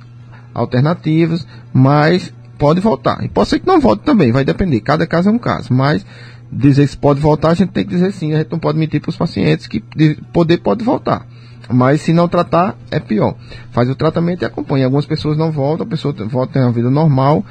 alternativas, 0.52 1.46
mas 1.72 2.34
pode 2.58 2.80
voltar. 2.80 3.24
E 3.24 3.28
pode 3.28 3.48
ser 3.50 3.60
que 3.60 3.66
não 3.68 3.78
volte 3.78 4.02
também, 4.02 4.32
vai 4.32 4.44
depender. 4.44 4.80
Cada 4.80 5.06
caso 5.06 5.28
é 5.28 5.32
um 5.32 5.38
caso. 5.38 5.72
Mas 5.72 6.04
dizer 6.50 6.86
se 6.86 6.96
pode 6.96 7.20
voltar, 7.20 7.50
a 7.50 7.54
gente 7.54 7.70
tem 7.70 7.84
que 7.84 7.90
dizer 7.90 8.12
sim. 8.12 8.32
A 8.34 8.38
gente 8.38 8.50
não 8.50 8.58
pode 8.58 8.78
mentir 8.78 9.00
para 9.00 9.10
os 9.10 9.16
pacientes 9.16 9.66
que 9.66 9.80
poder 10.32 10.58
pode 10.58 10.84
voltar. 10.84 11.26
Mas 11.70 12.00
se 12.00 12.12
não 12.12 12.28
tratar, 12.28 12.76
é 12.90 12.98
pior. 12.98 13.34
Faz 13.70 13.90
o 13.90 13.94
tratamento 13.94 14.42
e 14.42 14.46
acompanha. 14.46 14.86
Algumas 14.86 15.04
pessoas 15.04 15.36
não 15.36 15.52
voltam, 15.52 15.86
a 15.86 15.88
pessoa 15.88 16.14
volta 16.26 16.50
a 16.50 16.52
ter 16.54 16.60
uma 16.60 16.72
vida 16.72 16.90
normal. 16.90 17.44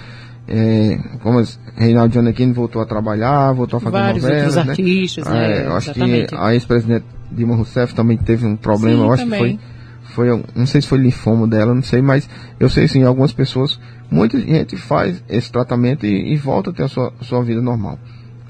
É, 0.48 0.98
como 1.22 1.44
Reinaldo 1.76 2.14
Giannettini 2.14 2.54
voltou 2.54 2.82
a 2.82 2.86
trabalhar, 2.86 3.52
voltou 3.52 3.78
a 3.78 3.80
fazer 3.82 3.98
Vários 3.98 4.24
novelas, 4.24 4.56
outros 4.56 4.66
né? 4.66 4.72
artistas, 4.72 5.26
né? 5.26 5.52
É, 5.52 5.66
eu 5.68 5.76
acho 5.76 5.94
que 5.94 6.28
a 6.34 6.54
ex-presidente 6.54 7.06
Dilma 7.30 7.56
Rousseff 7.56 7.94
também 7.94 8.18
teve 8.18 8.48
um 8.48 8.56
problema, 8.56 8.98
Sim, 8.98 9.04
eu 9.04 9.14
acho 9.14 9.24
também. 9.24 9.58
que 9.58 9.64
foi 9.64 9.78
foi, 10.18 10.44
não 10.56 10.66
sei 10.66 10.82
se 10.82 10.88
foi 10.88 10.98
linfoma 10.98 11.48
dela, 11.48 11.76
não 11.76 11.84
sei, 11.84 12.02
mas 12.02 12.28
eu 12.60 12.68
sei 12.70 12.88
sim, 12.88 13.04
algumas 13.04 13.32
pessoas, 13.32 13.80
muita 14.10 14.40
gente 14.40 14.76
faz 14.76 15.24
esse 15.30 15.52
tratamento 15.52 16.08
e, 16.08 16.34
e 16.34 16.36
volta 16.36 16.72
a 16.72 16.74
ter 16.74 16.84
a 16.84 16.88
sua, 16.88 17.14
sua 17.22 17.44
vida 17.44 17.62
normal. 17.62 18.00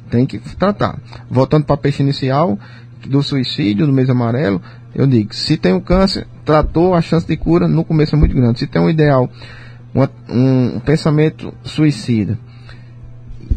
Tem 0.10 0.26
que 0.26 0.39
tratar. 0.56 1.00
Voltando 1.30 1.65
para 1.65 1.76
a 1.76 1.78
peixe 1.78 2.02
inicial, 2.02 2.58
do 3.06 3.22
suicídio, 3.22 3.86
do 3.86 3.93
mês 3.93 4.10
amarelo, 4.10 4.62
eu 4.96 5.06
digo, 5.06 5.34
se 5.34 5.58
tem 5.58 5.74
um 5.74 5.80
câncer, 5.80 6.26
tratou, 6.43 6.96
a 6.96 7.02
chance 7.02 7.28
de 7.28 7.38
cura 7.38 7.67
no 7.67 7.84
começo 7.84 8.15
é 8.15 8.20
muito 8.20 8.36
grande. 8.36 8.60
Se 8.60 8.67
tem 8.67 8.82
um 8.82 8.89
ideal, 8.89 9.30
uma, 9.93 10.10
um, 10.30 10.80
pensamento 10.80 11.54
suicida, 11.63 12.38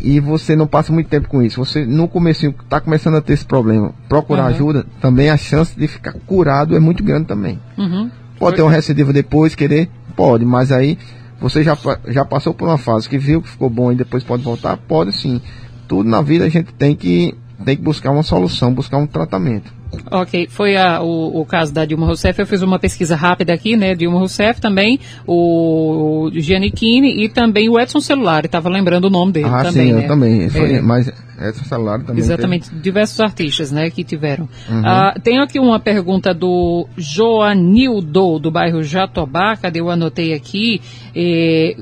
e 0.00 0.20
você 0.20 0.54
não 0.54 0.66
passa 0.66 0.92
muito 0.92 1.08
tempo 1.08 1.28
com 1.28 1.42
isso, 1.42 1.64
você 1.64 1.84
no 1.84 2.06
começo 2.06 2.46
está 2.46 2.80
começando 2.80 3.16
a 3.16 3.20
ter 3.20 3.32
esse 3.32 3.44
problema, 3.44 3.92
procurar 4.08 4.44
uhum. 4.44 4.48
ajuda, 4.48 4.86
também 5.00 5.30
a 5.30 5.36
chance 5.36 5.78
de 5.78 5.86
ficar 5.86 6.12
curado 6.26 6.76
é 6.76 6.80
muito 6.80 7.02
grande 7.02 7.26
também. 7.26 7.58
Uhum. 7.76 8.10
Pode 8.38 8.52
Foi. 8.52 8.56
ter 8.56 8.62
uma 8.62 8.70
recidiva 8.70 9.12
depois, 9.12 9.54
querer? 9.54 9.88
Pode, 10.14 10.44
mas 10.44 10.70
aí 10.70 10.98
você 11.40 11.62
já, 11.62 11.76
já 12.08 12.24
passou 12.24 12.52
por 12.52 12.68
uma 12.68 12.78
fase 12.78 13.08
que 13.08 13.16
viu 13.16 13.40
que 13.40 13.48
ficou 13.48 13.70
bom 13.70 13.90
e 13.90 13.96
depois 13.96 14.22
pode 14.22 14.42
voltar? 14.42 14.76
Pode 14.76 15.12
sim. 15.18 15.40
Tudo 15.90 16.08
na 16.08 16.22
vida 16.22 16.44
a 16.44 16.48
gente 16.48 16.72
tem 16.74 16.94
que, 16.94 17.34
tem 17.64 17.74
que 17.74 17.82
buscar 17.82 18.12
uma 18.12 18.22
solução, 18.22 18.72
buscar 18.72 18.96
um 18.96 19.08
tratamento. 19.08 19.72
Ok, 20.08 20.46
foi 20.48 20.76
a, 20.76 21.02
o, 21.02 21.40
o, 21.40 21.44
caso 21.44 21.74
da 21.74 21.84
Dilma 21.84 22.06
Rousseff, 22.06 22.38
eu 22.38 22.46
fiz 22.46 22.62
uma 22.62 22.78
pesquisa 22.78 23.16
rápida 23.16 23.52
aqui, 23.52 23.76
né, 23.76 23.92
Dilma 23.96 24.20
Rousseff 24.20 24.60
também, 24.60 25.00
o 25.26 26.30
Giannichini 26.32 27.24
e 27.24 27.28
também 27.28 27.68
o 27.68 27.76
Edson 27.76 28.00
Celular, 28.00 28.44
estava 28.44 28.68
lembrando 28.68 29.06
o 29.06 29.10
nome 29.10 29.32
dele 29.32 29.48
ah, 29.48 29.64
também, 29.64 29.88
sim, 29.88 29.92
né? 29.92 30.04
eu 30.04 30.06
também, 30.06 30.48
foi, 30.48 30.74
é. 30.74 30.80
mas 30.80 31.08
Edson 31.08 31.64
Celular 31.64 31.98
também 32.04 32.22
Exatamente, 32.22 32.70
teve. 32.70 32.80
diversos 32.80 33.18
artistas, 33.18 33.72
né, 33.72 33.90
que 33.90 34.04
tiveram. 34.04 34.48
Uhum. 34.68 34.82
Ah, 34.86 35.16
tem 35.20 35.40
aqui 35.40 35.58
uma 35.58 35.80
pergunta 35.80 36.32
do 36.32 36.86
Joanildo, 36.96 38.38
do 38.38 38.48
bairro 38.48 38.80
Jatobá, 38.84 39.56
cadê 39.56 39.80
eu 39.80 39.90
anotei 39.90 40.34
aqui, 40.34 40.80
eh, 41.16 41.74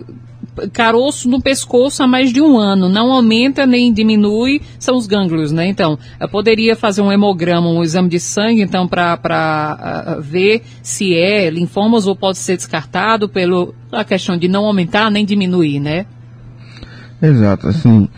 caroço 0.72 1.28
no 1.28 1.40
pescoço 1.40 2.02
há 2.02 2.06
mais 2.06 2.32
de 2.32 2.40
um 2.40 2.58
ano, 2.58 2.88
não 2.88 3.12
aumenta 3.12 3.66
nem 3.66 3.92
diminui, 3.92 4.60
são 4.78 4.96
os 4.96 5.06
gânglios, 5.06 5.52
né? 5.52 5.66
Então, 5.66 5.98
poderia 6.30 6.74
fazer 6.76 7.02
um 7.02 7.12
hemograma, 7.12 7.68
um 7.68 7.82
exame 7.82 8.08
de 8.08 8.20
sangue, 8.20 8.62
então, 8.62 8.86
para 8.88 10.16
uh, 10.18 10.22
ver 10.22 10.62
se 10.82 11.14
é 11.14 11.50
linfomas 11.50 12.06
ou 12.06 12.16
pode 12.16 12.38
ser 12.38 12.56
descartado 12.56 13.28
pela 13.28 14.04
questão 14.06 14.36
de 14.36 14.48
não 14.48 14.64
aumentar 14.64 15.10
nem 15.10 15.24
diminuir, 15.24 15.80
né? 15.80 16.06
Exato, 17.20 17.68
assim, 17.68 18.08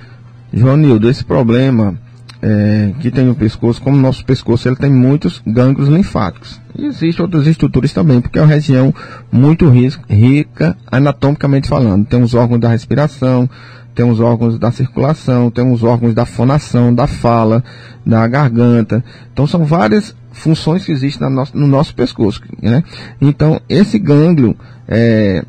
João 0.52 0.76
esse 1.08 1.24
problema 1.24 1.98
é, 2.42 2.92
que 3.00 3.10
tem 3.10 3.24
no 3.24 3.34
pescoço, 3.34 3.82
como 3.82 3.96
o 3.96 4.00
nosso 4.00 4.24
pescoço 4.24 4.68
ele 4.68 4.76
tem 4.76 4.90
muitos 4.90 5.42
gânglios 5.46 5.88
linfáticos. 5.88 6.60
E 6.76 6.86
existem 6.86 7.24
outras 7.24 7.46
estruturas 7.46 7.92
também, 7.92 8.20
porque 8.20 8.38
é 8.38 8.42
uma 8.42 8.48
região 8.48 8.94
muito 9.30 9.68
rica 9.68 10.76
anatomicamente 10.90 11.68
falando. 11.68 12.06
Tem 12.06 12.22
os 12.22 12.34
órgãos 12.34 12.60
da 12.60 12.68
respiração, 12.68 13.48
tem 13.94 14.08
os 14.08 14.20
órgãos 14.20 14.58
da 14.58 14.70
circulação, 14.70 15.50
tem 15.50 15.70
os 15.70 15.82
órgãos 15.82 16.14
da 16.14 16.24
fonação, 16.24 16.94
da 16.94 17.06
fala, 17.06 17.62
da 18.06 18.26
garganta. 18.26 19.04
Então 19.32 19.46
são 19.46 19.64
várias 19.64 20.14
funções 20.32 20.84
que 20.84 20.92
existem 20.92 21.28
no, 21.28 21.44
no 21.52 21.66
nosso 21.66 21.94
pescoço. 21.94 22.40
Né? 22.62 22.82
Então 23.20 23.60
esse 23.68 23.98
gânglio 23.98 24.56
é, 24.88 25.44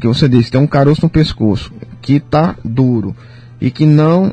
que 0.00 0.08
você 0.08 0.28
disse, 0.28 0.50
tem 0.50 0.60
um 0.60 0.66
caroço 0.66 1.02
no 1.02 1.08
pescoço 1.08 1.72
que 2.02 2.14
está 2.14 2.56
duro 2.64 3.14
e 3.60 3.70
que 3.70 3.86
não, 3.86 4.32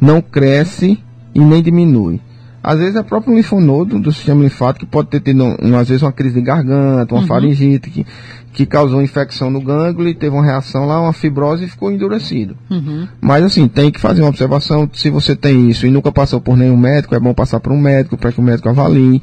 não 0.00 0.22
cresce 0.22 1.02
e 1.34 1.40
nem 1.40 1.62
diminui. 1.62 2.20
Às 2.64 2.78
vezes 2.78 2.96
é 2.96 3.00
o 3.00 3.04
próprio 3.04 3.34
linfonodo 3.36 3.98
do 3.98 4.10
sistema 4.10 4.42
linfático 4.42 4.86
que 4.86 4.90
pode 4.90 5.08
ter 5.08 5.20
tido, 5.20 5.44
um, 5.44 5.76
às 5.76 5.86
vezes, 5.86 6.02
uma 6.02 6.12
crise 6.12 6.36
de 6.36 6.40
garganta, 6.40 7.14
uma 7.14 7.20
uhum. 7.20 7.26
faringite, 7.26 7.90
que, 7.90 8.06
que 8.54 8.64
causou 8.64 9.02
infecção 9.02 9.50
no 9.50 9.60
gânglio 9.60 10.08
e 10.08 10.14
teve 10.14 10.34
uma 10.34 10.42
reação 10.42 10.86
lá, 10.86 10.98
uma 10.98 11.12
fibrose 11.12 11.64
e 11.64 11.68
ficou 11.68 11.92
endurecido. 11.92 12.56
Uhum. 12.70 13.06
Mas 13.20 13.44
assim, 13.44 13.68
tem 13.68 13.90
que 13.90 14.00
fazer 14.00 14.22
uma 14.22 14.30
observação. 14.30 14.88
Se 14.94 15.10
você 15.10 15.36
tem 15.36 15.68
isso 15.68 15.86
e 15.86 15.90
nunca 15.90 16.10
passou 16.10 16.40
por 16.40 16.56
nenhum 16.56 16.76
médico, 16.76 17.14
é 17.14 17.20
bom 17.20 17.34
passar 17.34 17.60
por 17.60 17.70
um 17.70 17.78
médico 17.78 18.16
para 18.16 18.32
que 18.32 18.40
o 18.40 18.42
médico 18.42 18.70
avalie. 18.70 19.20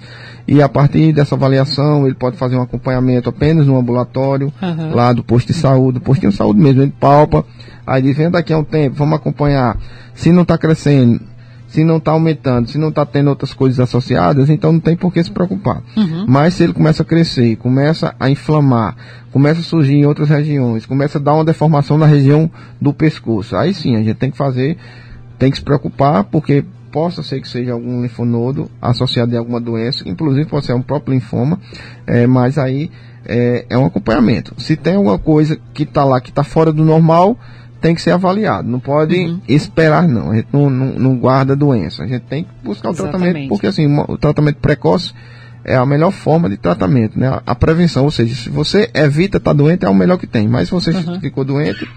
E 0.47 0.61
a 0.61 0.69
partir 0.69 1.11
dessa 1.11 1.33
avaliação, 1.33 2.05
ele 2.05 2.13
pode 2.13 2.37
fazer 2.37 2.57
um 2.57 2.61
acompanhamento 2.61 3.27
apenas 3.27 3.65
no 3.65 3.75
ambulatório, 3.75 4.53
uhum. 4.61 4.93
lá 4.93 5.13
do 5.13 5.23
posto 5.23 5.47
de 5.47 5.53
saúde, 5.55 5.97
do 5.97 6.01
postinho 6.01 6.31
de 6.31 6.37
saúde 6.37 6.59
mesmo, 6.59 6.83
ele 6.83 6.93
palpa. 6.99 7.43
Aí 7.87 8.03
diz, 8.03 8.15
vem 8.15 8.29
daqui 8.29 8.53
a 8.53 8.57
um 8.59 8.63
tempo, 8.63 8.97
vamos 8.97 9.15
acompanhar. 9.15 9.77
Se 10.13 10.31
não 10.31 10.43
está 10.43 10.57
crescendo, 10.57 11.19
se 11.71 11.85
não 11.85 11.97
está 11.97 12.11
aumentando, 12.11 12.69
se 12.69 12.77
não 12.77 12.89
está 12.89 13.05
tendo 13.05 13.29
outras 13.29 13.53
coisas 13.53 13.79
associadas, 13.79 14.49
então 14.49 14.73
não 14.73 14.79
tem 14.81 14.93
por 14.93 15.11
que 15.11 15.23
se 15.23 15.31
preocupar. 15.31 15.81
Uhum. 15.95 16.25
Mas 16.27 16.55
se 16.55 16.63
ele 16.63 16.73
começa 16.73 17.01
a 17.01 17.05
crescer, 17.05 17.55
começa 17.55 18.13
a 18.19 18.29
inflamar, 18.29 18.93
começa 19.31 19.61
a 19.61 19.63
surgir 19.63 19.93
em 19.93 20.05
outras 20.05 20.27
regiões, 20.27 20.85
começa 20.85 21.17
a 21.17 21.21
dar 21.21 21.33
uma 21.33 21.45
deformação 21.45 21.97
na 21.97 22.05
região 22.05 22.51
do 22.79 22.93
pescoço, 22.93 23.55
aí 23.55 23.73
sim 23.73 23.95
a 23.95 24.03
gente 24.03 24.15
tem 24.15 24.29
que 24.29 24.37
fazer, 24.37 24.77
tem 25.39 25.49
que 25.49 25.59
se 25.59 25.63
preocupar, 25.63 26.25
porque 26.25 26.65
possa 26.91 27.23
ser 27.23 27.39
que 27.39 27.47
seja 27.47 27.71
algum 27.71 28.01
linfonodo 28.01 28.69
associado 28.81 29.33
a 29.33 29.39
alguma 29.39 29.61
doença, 29.61 30.03
inclusive 30.05 30.49
pode 30.49 30.65
ser 30.65 30.73
um 30.73 30.81
próprio 30.81 31.13
linfoma, 31.13 31.57
é, 32.05 32.27
mas 32.27 32.57
aí 32.57 32.91
é, 33.25 33.65
é 33.69 33.77
um 33.77 33.85
acompanhamento. 33.85 34.53
Se 34.57 34.75
tem 34.75 34.95
alguma 34.95 35.17
coisa 35.17 35.57
que 35.73 35.83
está 35.83 36.03
lá 36.03 36.19
que 36.19 36.31
está 36.31 36.43
fora 36.43 36.73
do 36.73 36.83
normal, 36.83 37.37
tem 37.81 37.95
que 37.95 38.01
ser 38.01 38.11
avaliado. 38.11 38.69
Não 38.69 38.79
pode 38.79 39.15
uhum. 39.15 39.41
esperar, 39.47 40.07
não. 40.07 40.31
A 40.31 40.35
gente 40.35 40.47
não, 40.53 40.69
não, 40.69 40.85
não, 40.93 41.17
guarda 41.17 41.55
doença. 41.55 42.03
A 42.03 42.07
gente 42.07 42.21
tem 42.21 42.43
que 42.43 42.49
buscar 42.63 42.89
Exatamente. 42.89 43.17
o 43.17 43.19
tratamento, 43.19 43.49
porque 43.49 43.67
assim, 43.67 43.87
o 44.07 44.17
tratamento 44.17 44.57
precoce 44.57 45.13
é 45.63 45.75
a 45.75 45.85
melhor 45.85 46.11
forma 46.11 46.49
de 46.49 46.57
tratamento, 46.57 47.19
né? 47.19 47.41
A 47.45 47.55
prevenção, 47.55 48.05
ou 48.05 48.11
seja, 48.11 48.35
se 48.35 48.49
você 48.49 48.89
evita 48.93 49.37
estar 49.37 49.51
tá 49.51 49.53
doente, 49.53 49.85
é 49.85 49.89
o 49.89 49.95
melhor 49.95 50.17
que 50.17 50.27
tem. 50.27 50.47
Mas 50.47 50.69
se 50.69 50.73
você 50.73 50.91
uhum. 50.91 51.19
ficou 51.19 51.43
doente, 51.43 51.87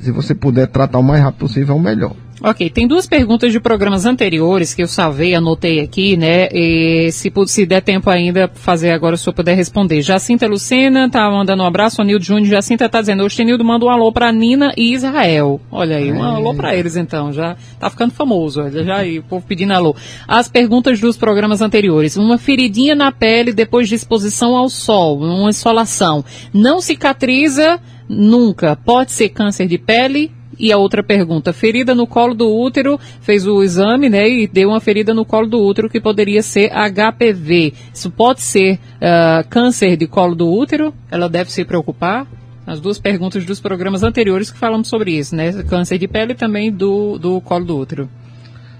se 0.00 0.10
você 0.10 0.34
puder 0.34 0.66
tratar 0.66 0.98
o 0.98 1.02
mais 1.02 1.22
rápido 1.22 1.40
possível, 1.40 1.76
é 1.76 1.78
o 1.78 1.82
melhor. 1.82 2.16
Ok, 2.42 2.68
tem 2.68 2.86
duas 2.86 3.06
perguntas 3.06 3.50
de 3.50 3.58
programas 3.58 4.04
anteriores 4.04 4.74
que 4.74 4.82
eu 4.82 4.86
salvei, 4.86 5.34
anotei 5.34 5.80
aqui, 5.80 6.18
né? 6.18 6.48
E 6.52 7.10
se, 7.10 7.32
se 7.46 7.64
der 7.64 7.80
tempo 7.80 8.10
ainda, 8.10 8.50
fazer 8.52 8.90
agora, 8.90 9.16
se 9.16 9.26
eu 9.26 9.32
puder 9.32 9.56
responder. 9.56 10.02
Jacinta 10.02 10.46
Lucena 10.46 11.08
tá 11.08 11.30
mandando 11.30 11.62
um 11.62 11.66
abraço, 11.66 12.02
Anildo 12.02 12.24
Júnior. 12.24 12.46
Jacinta 12.46 12.88
tá 12.90 13.00
dizendo, 13.00 13.24
o 13.24 13.30
Stenildo 13.30 13.64
manda 13.64 13.86
um 13.86 13.88
alô 13.88 14.12
pra 14.12 14.30
Nina 14.30 14.72
e 14.76 14.92
Israel. 14.92 15.60
Olha 15.70 15.96
aí, 15.96 16.12
um 16.12 16.22
é. 16.22 16.36
alô 16.36 16.54
pra 16.54 16.76
eles 16.76 16.94
então, 16.94 17.32
já 17.32 17.56
tá 17.80 17.88
ficando 17.88 18.12
famoso, 18.12 18.60
olha, 18.60 18.84
já 18.84 18.96
aí, 18.96 19.18
o 19.18 19.22
povo 19.22 19.46
pedindo 19.46 19.72
alô. 19.72 19.96
As 20.28 20.46
perguntas 20.46 21.00
dos 21.00 21.16
programas 21.16 21.62
anteriores. 21.62 22.16
Uma 22.16 22.36
feridinha 22.36 22.94
na 22.94 23.10
pele 23.10 23.54
depois 23.54 23.88
de 23.88 23.94
exposição 23.94 24.54
ao 24.54 24.68
sol, 24.68 25.20
uma 25.20 25.48
insolação. 25.48 26.22
Não 26.52 26.82
cicatriza 26.82 27.80
nunca. 28.06 28.76
Pode 28.76 29.12
ser 29.12 29.30
câncer 29.30 29.66
de 29.66 29.78
pele? 29.78 30.35
E 30.58 30.72
a 30.72 30.78
outra 30.78 31.02
pergunta, 31.02 31.52
ferida 31.52 31.94
no 31.94 32.06
colo 32.06 32.34
do 32.34 32.48
útero, 32.48 32.98
fez 33.20 33.46
o 33.46 33.62
exame, 33.62 34.08
né, 34.08 34.28
e 34.28 34.46
deu 34.46 34.70
uma 34.70 34.80
ferida 34.80 35.12
no 35.12 35.24
colo 35.24 35.46
do 35.46 35.60
útero 35.60 35.90
que 35.90 36.00
poderia 36.00 36.42
ser 36.42 36.70
HPV. 36.70 37.74
Isso 37.92 38.10
pode 38.10 38.42
ser 38.42 38.74
uh, 38.74 39.46
câncer 39.48 39.96
de 39.96 40.06
colo 40.06 40.34
do 40.34 40.50
útero? 40.50 40.94
Ela 41.10 41.28
deve 41.28 41.52
se 41.52 41.64
preocupar? 41.64 42.26
As 42.66 42.80
duas 42.80 42.98
perguntas 42.98 43.44
dos 43.44 43.60
programas 43.60 44.02
anteriores 44.02 44.50
que 44.50 44.58
falamos 44.58 44.88
sobre 44.88 45.12
isso, 45.12 45.36
né? 45.36 45.52
Câncer 45.64 45.98
de 45.98 46.08
pele 46.08 46.32
e 46.32 46.34
também 46.34 46.72
do, 46.72 47.16
do 47.16 47.40
colo 47.40 47.64
do 47.64 47.78
útero. 47.78 48.08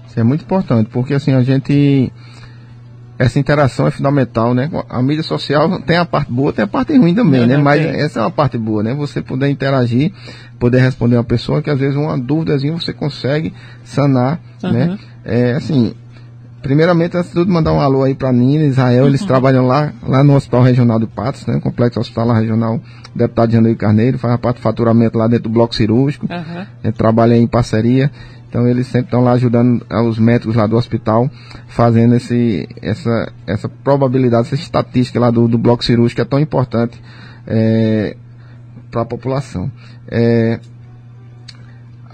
Isso 0.07 0.19
é 0.19 0.23
muito 0.23 0.43
importante, 0.43 0.89
porque 0.91 1.13
assim, 1.13 1.31
a 1.31 1.41
gente 1.41 2.11
essa 3.19 3.39
interação 3.39 3.87
é 3.87 3.91
fundamental, 3.91 4.53
né? 4.53 4.69
A 4.89 5.01
mídia 5.01 5.23
social 5.23 5.81
tem 5.81 5.97
a 5.97 6.05
parte 6.05 6.31
boa, 6.31 6.53
tem 6.53 6.63
a 6.63 6.67
parte 6.67 6.95
ruim 6.95 7.15
também, 7.15 7.47
né? 7.47 7.57
Mas 7.57 7.83
essa 7.83 8.19
é 8.19 8.21
uma 8.21 8.31
parte 8.31 8.57
boa, 8.57 8.83
né? 8.83 8.93
Você 8.93 9.21
poder 9.21 9.49
interagir, 9.49 10.11
poder 10.59 10.79
responder 10.79 11.15
uma 11.15 11.23
pessoa 11.23 11.61
que 11.61 11.69
às 11.69 11.79
vezes 11.79 11.95
uma 11.95 12.17
dúvidazinha 12.17 12.73
você 12.73 12.93
consegue 12.93 13.53
sanar, 13.83 14.39
uhum. 14.63 14.71
né? 14.71 14.99
É, 15.25 15.53
assim, 15.53 15.93
primeiramente, 16.61 17.17
antes 17.17 17.29
de 17.29 17.35
tudo, 17.35 17.51
mandar 17.51 17.73
um 17.73 17.81
alô 17.81 18.03
aí 18.03 18.13
para 18.13 18.31
Nina 18.31 18.65
Israel. 18.65 19.07
Eles 19.07 19.21
uhum. 19.21 19.27
trabalham 19.27 19.65
lá, 19.65 19.91
lá 20.03 20.23
no 20.23 20.35
Hospital 20.35 20.61
Regional 20.61 20.99
de 20.99 21.07
Patos, 21.07 21.45
né? 21.47 21.59
Complexo 21.59 21.99
Hospital 21.99 22.31
Regional 22.33 22.79
Deputado 23.15 23.51
Janeiro 23.51 23.77
Carneiro. 23.77 24.19
Faz 24.19 24.33
a 24.33 24.37
parte 24.37 24.57
do 24.57 24.61
faturamento 24.61 25.17
lá 25.17 25.27
dentro 25.27 25.49
do 25.49 25.53
bloco 25.53 25.75
cirúrgico. 25.75 26.27
Uhum. 26.29 26.65
É, 26.83 26.91
trabalha 26.91 27.35
em 27.35 27.47
parceria. 27.47 28.11
Então 28.49 28.67
eles 28.67 28.87
sempre 28.87 29.07
estão 29.07 29.21
lá 29.21 29.33
ajudando 29.33 29.85
os 30.07 30.17
médicos 30.17 30.55
lá 30.55 30.65
do 30.65 30.77
hospital, 30.77 31.29
fazendo 31.67 32.15
esse, 32.15 32.67
essa, 32.81 33.31
essa 33.45 33.67
probabilidade, 33.67 34.47
essa 34.47 34.55
estatística 34.55 35.19
lá 35.19 35.29
do, 35.29 35.47
do 35.47 35.57
bloco 35.57 35.83
cirúrgico 35.83 36.17
que 36.17 36.21
é 36.21 36.25
tão 36.25 36.39
importante 36.39 37.01
é, 37.45 38.15
para 38.89 39.01
a 39.01 39.05
população. 39.05 39.71
É, 40.09 40.59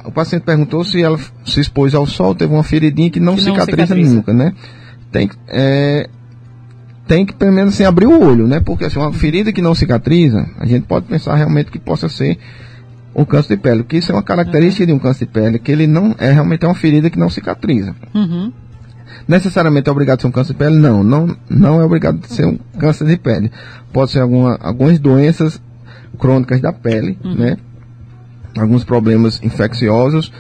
o 0.04 0.12
paciente 0.12 0.44
perguntou 0.44 0.84
se 0.84 1.02
ela 1.02 1.18
se 1.46 1.60
expôs 1.60 1.96
ao 1.96 2.06
sol, 2.06 2.36
teve 2.36 2.54
uma 2.54 2.64
feridinha 2.64 3.10
que 3.10 3.20
não, 3.20 3.36
que 3.36 3.42
cicatriza, 3.42 3.88
cicatriza, 3.88 4.16
nunca, 4.16 4.34
né? 4.34 4.54
Tem, 5.12 5.30
é, 5.48 6.10
tem 7.08 7.26
que 7.26 7.34
pelo 7.34 7.54
menos 7.54 7.76
assim, 7.76 7.86
abrir 7.86 8.08
o 8.08 8.22
olho, 8.22 8.48
né? 8.48 8.60
Porque 8.60 8.86
assim, 8.86 9.00
uma 9.00 9.14
ferida 9.14 9.54
que 9.54 9.62
não 9.62 9.76
cicatriza, 9.76 10.46
a 10.60 10.66
gente 10.66 10.86
pode 10.88 11.06
pensar 11.06 11.36
realmente 11.36 11.72
que 11.72 11.80
possa 11.80 12.10
ser 12.10 12.38
um 13.16 13.26
câncer 13.26 13.56
de 13.56 13.62
pele, 13.62 13.84
que 13.84 13.98
isso 13.98 14.12
é 14.12 14.16
uma 14.16 14.24
característica 14.24 14.84
uhum. 14.84 14.88
de 14.88 14.94
um 14.94 15.00
câncer 15.00 15.26
de 15.26 15.32
pele, 15.32 15.60
que 15.60 15.72
ele 15.72 15.88
não 15.88 16.16
é 16.18 16.32
realmente 16.32 16.66
uma 16.66 16.76
ferida 16.76 17.10
que 17.10 17.20
não 17.20 17.30
cicatriza. 17.30 17.96
Uhum. 18.14 18.52
Necessariamente 19.28 19.88
é 19.88 19.92
obrigado 19.92 20.20
a 20.20 20.22
ser 20.22 20.28
um 20.28 20.32
câncer 20.32 20.54
de 20.54 20.60
pele? 20.60 20.76
Não, 20.76 21.04
não, 21.04 21.38
não 21.50 21.82
é 21.82 21.86
obrigado 21.86 22.20
a 22.24 22.28
ser 22.28 22.46
um 22.46 22.58
câncer 22.80 23.06
de 23.06 23.18
pele. 23.18 23.52
Pode 23.92 24.12
ser 24.12 24.20
alguma, 24.20 24.58
algumas 24.62 25.00
doenças 25.00 25.62
crônicas 26.18 26.60
da 26.62 26.74
pele, 26.74 27.18
uhum. 27.24 27.36
né? 27.36 27.58
Alguns 28.58 28.84
problemas 28.84 29.40
infecciosos, 29.44 30.32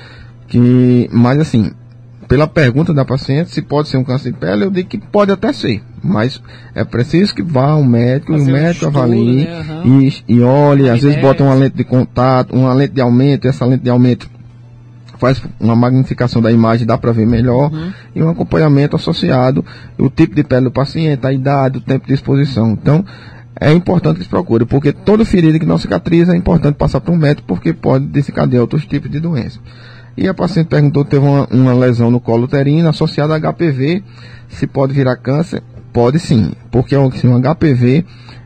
que, 0.47 1.09
mas 1.11 1.39
assim, 1.39 1.71
pela 2.33 2.47
pergunta 2.47 2.91
da 2.95 3.05
paciente 3.05 3.51
se 3.51 3.61
pode 3.61 3.89
ser 3.89 3.97
um 3.97 4.03
câncer 4.03 4.31
de 4.31 4.39
pele, 4.39 4.65
eu 4.65 4.71
digo 4.71 4.89
que 4.89 4.97
pode 4.97 5.31
até 5.31 5.53
ser, 5.53 5.83
mas 6.03 6.41
é 6.73 6.83
preciso 6.83 7.35
que 7.35 7.43
vá 7.43 7.73
ao 7.73 7.83
médico 7.83 8.33
Fazer 8.33 8.49
e 8.49 8.49
o 8.49 8.53
médico 8.55 8.85
estudo, 8.85 8.97
avalie 8.97 9.45
né? 9.45 9.81
uhum. 9.85 10.01
e, 10.01 10.23
e 10.27 10.41
olhe, 10.41 10.89
às 10.89 10.99
vezes 10.99 11.21
bota 11.21 11.43
uma 11.43 11.53
lente 11.53 11.75
de 11.75 11.83
contato, 11.83 12.55
uma 12.55 12.73
lente 12.73 12.95
de 12.95 13.01
aumento, 13.01 13.45
e 13.45 13.49
essa 13.49 13.63
lente 13.65 13.83
de 13.83 13.89
aumento 13.91 14.27
faz 15.19 15.43
uma 15.59 15.75
magnificação 15.75 16.41
da 16.41 16.51
imagem, 16.51 16.87
dá 16.87 16.97
para 16.97 17.11
ver 17.11 17.27
melhor, 17.27 17.71
uhum. 17.71 17.93
e 18.15 18.23
um 18.23 18.29
acompanhamento 18.29 18.95
associado, 18.95 19.63
o 19.99 20.09
tipo 20.09 20.33
de 20.33 20.43
pele 20.43 20.63
do 20.63 20.71
paciente, 20.71 21.27
a 21.27 21.31
idade, 21.31 21.77
o 21.77 21.81
tempo 21.81 22.07
de 22.07 22.15
exposição. 22.15 22.71
Então, 22.71 23.05
é 23.61 23.71
importante 23.71 24.17
que 24.17 24.23
se 24.23 24.29
procure, 24.29 24.65
porque 24.65 24.91
toda 24.91 25.23
ferida 25.23 25.59
que 25.59 25.67
não 25.67 25.77
cicatriza 25.77 26.33
é 26.33 26.35
importante 26.35 26.77
passar 26.77 26.99
para 26.99 27.13
um 27.13 27.17
médico, 27.17 27.47
porque 27.47 27.73
pode 27.73 28.07
desencadear 28.07 28.61
outros 28.61 28.87
tipos 28.87 29.11
de 29.11 29.19
doenças. 29.19 29.61
E 30.15 30.27
a 30.27 30.33
paciente 30.33 30.67
perguntou, 30.67 31.03
teve 31.03 31.25
uma, 31.25 31.47
uma 31.51 31.73
lesão 31.73 32.11
no 32.11 32.19
colo 32.19 32.43
uterino 32.43 32.87
associada 32.87 33.35
a 33.35 33.39
HPV, 33.39 34.03
se 34.47 34.67
pode 34.67 34.93
virar 34.93 35.17
câncer? 35.17 35.63
Pode 35.91 36.19
sim, 36.19 36.51
porque 36.71 36.95
assim, 36.95 37.27
o 37.27 37.39
HPV 37.39 38.05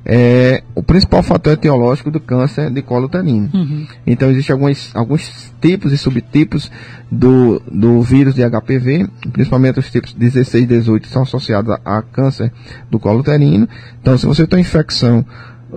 é 0.09 0.63
o 0.73 0.81
principal 0.81 1.21
fator 1.21 1.51
etiológico 1.51 2.09
do 2.09 2.19
câncer 2.19 2.71
de 2.71 2.81
colo 2.81 3.07
uterino. 3.07 3.49
Uhum. 3.53 3.85
Então, 4.05 4.29
existem 4.29 4.53
alguns, 4.53 4.95
alguns 4.95 5.53
tipos 5.59 5.91
e 5.91 5.97
subtipos 5.97 6.71
do, 7.11 7.61
do 7.69 8.01
vírus 8.01 8.33
de 8.33 8.41
HPV, 8.49 9.09
principalmente 9.33 9.79
os 9.79 9.91
tipos 9.91 10.13
16 10.13 10.63
e 10.63 10.67
18 10.67 11.07
são 11.07 11.23
associados 11.23 11.71
a, 11.71 11.97
a 11.97 12.01
câncer 12.01 12.53
do 12.89 12.97
colo 12.97 13.19
uterino. 13.19 13.67
Então, 14.01 14.17
se 14.17 14.25
você 14.25 14.47
tem 14.47 14.61
infecção 14.61 15.25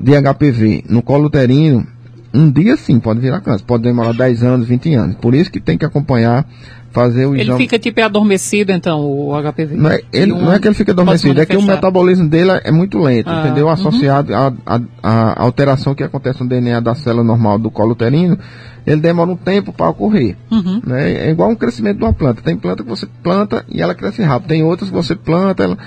de 0.01 0.13
HPV 0.13 0.85
no 0.89 1.03
colo 1.03 1.27
uterino, 1.27 1.85
um 2.33 2.51
dia 2.51 2.77
sim 2.77 3.01
pode 3.01 3.21
virar 3.21 3.41
câncer, 3.41 3.65
pode 3.65 3.83
demorar 3.83 4.13
10 4.13 4.43
anos, 4.43 4.67
20 4.67 4.95
anos. 4.95 5.17
Por 5.17 5.35
isso 5.35 5.51
que 5.51 5.61
tem 5.61 5.77
que 5.77 5.85
acompanhar, 5.85 6.47
fazer 6.93 7.27
o 7.27 7.35
ele 7.35 7.43
exame. 7.43 7.59
Ele 7.59 7.65
fica 7.65 7.79
tipo 7.79 8.01
adormecido 8.03 8.73
então, 8.73 9.01
o 9.01 9.33
HPV? 9.33 9.77
Não 9.77 9.91
é, 9.91 10.01
ele, 10.13 10.33
não 10.33 10.53
é 10.53 10.59
que 10.59 10.69
ele 10.69 10.75
fica 10.75 10.93
adormecido, 10.93 11.41
é 11.41 11.47
que 11.47 11.57
o 11.57 11.63
metabolismo 11.63 12.29
dele 12.29 12.53
é 12.65 12.71
muito 12.71 12.99
lento, 12.99 13.29
ah, 13.29 13.45
entendeu? 13.45 13.67
Uhum. 13.67 13.73
Associado 13.73 14.33
uhum. 14.33 14.87
à 15.03 15.43
alteração 15.43 15.95
que 15.95 16.05
acontece 16.05 16.43
no 16.43 16.49
DNA 16.49 16.81
da 16.81 16.95
célula 16.95 17.25
normal 17.25 17.59
do 17.59 17.71
colo 17.71 17.93
uterino, 17.93 18.39
ele 18.87 19.01
demora 19.01 19.31
um 19.31 19.37
tempo 19.37 19.73
para 19.73 19.89
ocorrer. 19.89 20.37
Uhum. 20.51 20.83
Né? 20.87 21.27
É 21.27 21.31
igual 21.31 21.51
um 21.51 21.57
crescimento 21.57 21.99
de 21.99 22.05
uma 22.05 22.13
planta. 22.13 22.43
Tem 22.43 22.57
planta 22.57 22.83
que 22.83 22.89
você 22.89 23.07
planta 23.23 23.65
e 23.69 23.83
ela 23.83 23.95
cresce 23.95 24.23
rápido. 24.23 24.49
Tem 24.49 24.63
outras 24.63 24.89
que 24.89 24.95
você 24.95 25.15
planta, 25.15 25.65
ela 25.65 25.79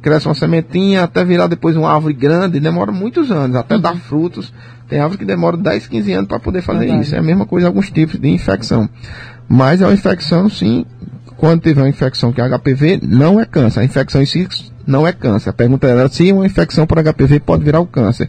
cresce 0.00 0.26
uma 0.26 0.34
sementinha 0.34 1.04
até 1.04 1.24
virar 1.24 1.46
depois 1.46 1.76
uma 1.76 1.92
árvore 1.92 2.14
grande, 2.14 2.58
demora 2.60 2.90
muitos 2.92 3.30
anos, 3.30 3.56
até 3.56 3.74
uhum. 3.76 3.80
dar 3.80 3.96
frutos. 3.96 4.52
Tem 4.88 4.98
árvore 4.98 5.18
que 5.18 5.24
demora 5.24 5.56
10, 5.56 5.86
15 5.86 6.12
anos 6.12 6.28
para 6.28 6.40
poder 6.40 6.62
fazer 6.62 6.80
Verdade. 6.80 7.02
isso. 7.02 7.14
É 7.14 7.18
a 7.18 7.22
mesma 7.22 7.46
coisa 7.46 7.66
alguns 7.66 7.90
tipos 7.90 8.18
de 8.18 8.28
infecção. 8.28 8.88
Mas 9.48 9.80
é 9.80 9.86
uma 9.86 9.94
infecção, 9.94 10.48
sim. 10.48 10.84
Quando 11.36 11.62
tiver 11.62 11.80
uma 11.80 11.88
infecção 11.88 12.32
que 12.32 12.40
é 12.40 12.48
HPV, 12.48 13.00
não 13.02 13.40
é 13.40 13.44
câncer. 13.44 13.80
A 13.80 13.84
infecção 13.84 14.20
em 14.20 14.26
si 14.26 14.48
não 14.86 15.06
é 15.06 15.12
câncer. 15.12 15.50
A 15.50 15.52
pergunta 15.52 15.86
era 15.86 16.08
se 16.08 16.32
uma 16.32 16.44
infecção 16.44 16.86
por 16.86 17.02
HPV 17.02 17.40
pode 17.40 17.64
virar 17.64 17.80
o 17.80 17.86
câncer. 17.86 18.28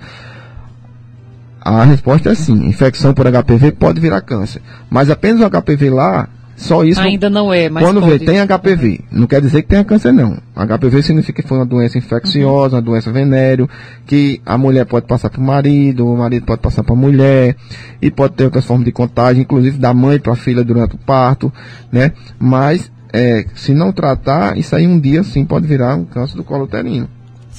A 1.60 1.84
resposta 1.84 2.32
é 2.32 2.36
sim. 2.36 2.66
Infecção 2.66 3.14
por 3.14 3.26
HPV 3.26 3.72
pode 3.74 4.00
virar 4.00 4.22
câncer. 4.22 4.62
Mas 4.90 5.10
apenas 5.10 5.42
o 5.42 5.50
HPV 5.50 5.90
lá 5.90 6.28
só 6.62 6.84
isso. 6.84 7.02
Ainda 7.02 7.28
não 7.28 7.52
é, 7.52 7.70
mas. 7.70 7.84
Quando 7.84 8.02
vê, 8.02 8.20
tem 8.20 8.38
HPV. 8.40 9.02
Não 9.12 9.26
quer 9.26 9.42
dizer 9.42 9.64
que 9.64 9.70
tenha 9.70 9.84
câncer, 9.84 10.14
não. 10.14 10.38
HPV 10.56 11.02
significa 11.02 11.42
que 11.42 11.48
foi 11.48 11.58
uma 11.58 11.66
doença 11.66 11.98
infecciosa, 11.98 12.76
uma 12.76 12.82
doença 12.82 13.12
venéreo, 13.12 13.68
que 14.06 14.40
a 14.46 14.60
mulher 14.60 14.86
pode 14.86 15.08
passar 15.08 15.32
para 15.32 15.42
o 15.42 15.44
marido, 15.44 16.08
o 16.08 16.16
marido 16.16 16.46
pode 16.46 16.62
passar 16.62 16.84
para 16.84 16.94
a 16.94 16.98
mulher, 16.98 17.56
e 18.00 18.12
pode 18.12 18.36
ter 18.36 18.44
outras 18.46 18.64
formas 18.64 18.86
de 18.86 18.92
contágio, 18.92 19.42
inclusive 19.42 19.80
da 19.80 19.92
mãe 19.92 20.20
para 20.20 20.34
a 20.34 20.36
filha 20.36 20.64
durante 20.64 20.94
o 20.94 21.00
parto, 21.00 21.52
né? 21.92 22.12
Mas, 22.38 22.92
é, 23.12 23.44
se 23.56 23.74
não 23.74 23.92
tratar, 23.92 24.56
isso 24.56 24.76
aí 24.76 24.86
um 24.86 25.00
dia 25.00 25.24
sim 25.24 25.44
pode 25.44 25.66
virar 25.66 25.96
um 25.96 26.06
câncer 26.06 26.38
do 26.38 26.44
colo 26.44 26.66
uterino. 26.66 27.10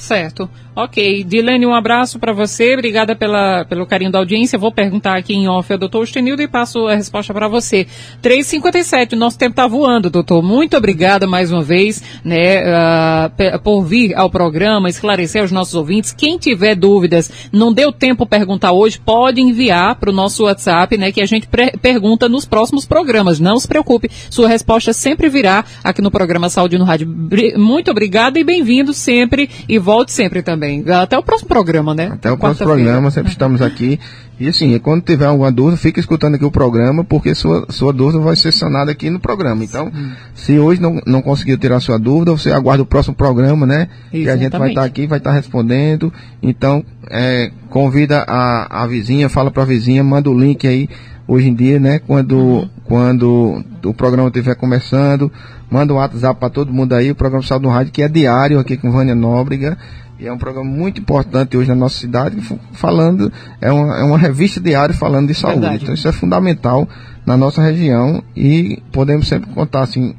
Certo. 0.03 0.49
Ok. 0.75 1.23
Dilene, 1.23 1.65
um 1.65 1.73
abraço 1.73 2.19
para 2.19 2.33
você. 2.33 2.73
Obrigada 2.73 3.15
pela, 3.15 3.63
pelo 3.63 3.85
carinho 3.85 4.11
da 4.11 4.19
audiência. 4.19 4.59
Vou 4.59 4.69
perguntar 4.69 5.17
aqui 5.17 5.33
em 5.33 5.47
off 5.47 5.71
ao 5.71 5.79
doutor 5.79 6.03
Estenildo 6.03 6.41
e 6.41 6.47
passo 6.47 6.87
a 6.87 6.95
resposta 6.95 7.33
para 7.33 7.47
você. 7.47 7.87
3h57, 8.21 9.13
nosso 9.13 9.37
tempo 9.37 9.51
está 9.51 9.65
voando, 9.65 10.09
doutor. 10.09 10.43
Muito 10.43 10.75
obrigada 10.75 11.25
mais 11.25 11.53
uma 11.53 11.61
vez 11.61 12.03
né, 12.21 12.63
uh, 12.63 13.59
por 13.63 13.83
vir 13.83 14.13
ao 14.17 14.29
programa, 14.29 14.89
esclarecer 14.89 15.41
aos 15.41 15.53
nossos 15.53 15.73
ouvintes. 15.73 16.11
Quem 16.11 16.37
tiver 16.37 16.75
dúvidas, 16.75 17.31
não 17.53 17.71
deu 17.71 17.89
tempo 17.93 18.25
perguntar 18.25 18.73
hoje, 18.73 18.99
pode 18.99 19.39
enviar 19.39 19.95
para 19.95 20.09
o 20.09 20.13
nosso 20.13 20.43
WhatsApp, 20.43 20.97
né, 20.97 21.13
que 21.13 21.21
a 21.21 21.25
gente 21.25 21.47
pergunta 21.81 22.27
nos 22.27 22.45
próximos 22.45 22.85
programas. 22.85 23.39
Não 23.39 23.57
se 23.57 23.67
preocupe, 23.69 24.11
sua 24.29 24.49
resposta 24.49 24.91
sempre 24.91 25.29
virá 25.29 25.63
aqui 25.81 26.01
no 26.01 26.11
programa 26.11 26.49
Saúde 26.49 26.77
no 26.77 26.83
Rádio. 26.83 27.07
Muito 27.55 27.89
obrigada 27.89 28.37
e 28.37 28.43
bem-vindo 28.43 28.93
sempre 28.93 29.49
e 29.69 29.79
volte 29.93 30.11
sempre 30.11 30.41
também. 30.41 30.83
Até 30.89 31.17
o 31.17 31.23
próximo 31.23 31.47
programa, 31.47 31.93
né? 31.93 32.09
Até 32.13 32.31
o 32.31 32.37
próximo 32.37 32.67
programa, 32.67 33.11
sempre 33.11 33.31
estamos 33.31 33.61
aqui. 33.61 33.99
E 34.39 34.47
assim, 34.47 34.77
quando 34.79 35.03
tiver 35.03 35.25
alguma 35.25 35.51
dúvida, 35.51 35.77
fique 35.77 35.99
escutando 35.99 36.35
aqui 36.35 36.43
o 36.43 36.51
programa, 36.51 37.03
porque 37.03 37.35
sua, 37.35 37.65
sua 37.69 37.93
dúvida 37.93 38.19
vai 38.19 38.35
ser 38.35 38.51
sanada 38.51 38.91
aqui 38.91 39.09
no 39.09 39.19
programa. 39.19 39.63
Então, 39.63 39.91
Sim. 39.93 40.11
se 40.33 40.59
hoje 40.59 40.81
não, 40.81 40.99
não 41.05 41.21
conseguiu 41.21 41.57
tirar 41.57 41.79
sua 41.79 41.99
dúvida, 41.99 42.31
você 42.31 42.51
aguarda 42.51 42.81
o 42.81 42.85
próximo 42.85 43.15
programa, 43.15 43.65
né? 43.65 43.87
Exatamente. 44.11 44.23
Que 44.23 44.29
a 44.29 44.37
gente 44.37 44.57
vai 44.57 44.69
estar 44.69 44.83
aqui, 44.83 45.07
vai 45.07 45.19
estar 45.19 45.31
respondendo. 45.31 46.11
Então, 46.41 46.83
é, 47.09 47.51
convida 47.69 48.25
a, 48.27 48.83
a 48.83 48.87
vizinha, 48.87 49.29
fala 49.29 49.51
para 49.51 49.63
a 49.63 49.67
vizinha, 49.67 50.03
manda 50.03 50.29
o 50.29 50.37
link 50.37 50.67
aí 50.67 50.89
hoje 51.27 51.49
em 51.49 51.55
dia, 51.55 51.79
né? 51.79 51.99
Quando, 51.99 52.37
uhum. 52.37 52.69
quando 52.85 53.63
o 53.83 53.93
programa 53.93 54.27
estiver 54.27 54.55
começando, 54.55 55.31
manda 55.69 55.93
um 55.93 55.97
WhatsApp 55.97 56.39
para 56.39 56.49
todo 56.49 56.73
mundo 56.73 56.93
aí, 56.93 57.11
o 57.11 57.15
programa 57.15 57.43
Saúde 57.43 57.65
no 57.65 57.71
Rádio, 57.71 57.91
que 57.91 58.03
é 58.03 58.07
diário 58.07 58.59
aqui 58.59 58.77
com 58.77 58.91
Vânia 58.91 59.15
Nóbrega. 59.15 59.77
E 60.19 60.27
é 60.27 60.31
um 60.31 60.37
programa 60.37 60.69
muito 60.69 61.01
importante 61.01 61.57
hoje 61.57 61.67
na 61.67 61.75
nossa 61.75 61.97
cidade, 61.97 62.37
falando, 62.71 63.31
é 63.59 63.71
uma, 63.71 63.99
é 63.99 64.03
uma 64.03 64.17
revista 64.17 64.61
diária 64.61 64.93
falando 64.95 65.27
de 65.27 65.33
saúde. 65.33 65.59
Verdade. 65.59 65.83
Então 65.83 65.93
isso 65.93 66.07
é 66.07 66.11
fundamental 66.11 66.87
na 67.25 67.35
nossa 67.35 67.61
região 67.61 68.23
e 68.35 68.81
podemos 68.91 69.27
sempre 69.27 69.49
contar 69.51 69.81
assim. 69.81 70.15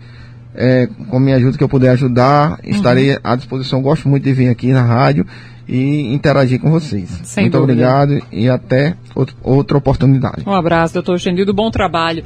É, 0.56 0.88
com 1.08 1.16
a 1.16 1.20
minha 1.20 1.34
ajuda 1.34 1.58
que 1.58 1.64
eu 1.64 1.68
puder 1.68 1.90
ajudar, 1.90 2.60
estarei 2.62 3.10
uhum. 3.10 3.18
à 3.24 3.34
disposição. 3.34 3.82
Gosto 3.82 4.08
muito 4.08 4.22
de 4.22 4.32
vir 4.32 4.48
aqui 4.48 4.72
na 4.72 4.82
rádio 4.82 5.26
e 5.68 6.12
interagir 6.14 6.60
com 6.60 6.70
vocês. 6.70 7.08
Sem 7.24 7.44
Muito 7.44 7.58
dúvida. 7.58 7.72
obrigado 7.72 8.26
e 8.32 8.48
até 8.48 8.96
outra 9.42 9.78
oportunidade. 9.78 10.44
Um 10.46 10.52
abraço, 10.52 10.94
doutor 10.94 11.18
Xandildo. 11.18 11.52
Bom 11.54 11.70
trabalho. 11.70 12.24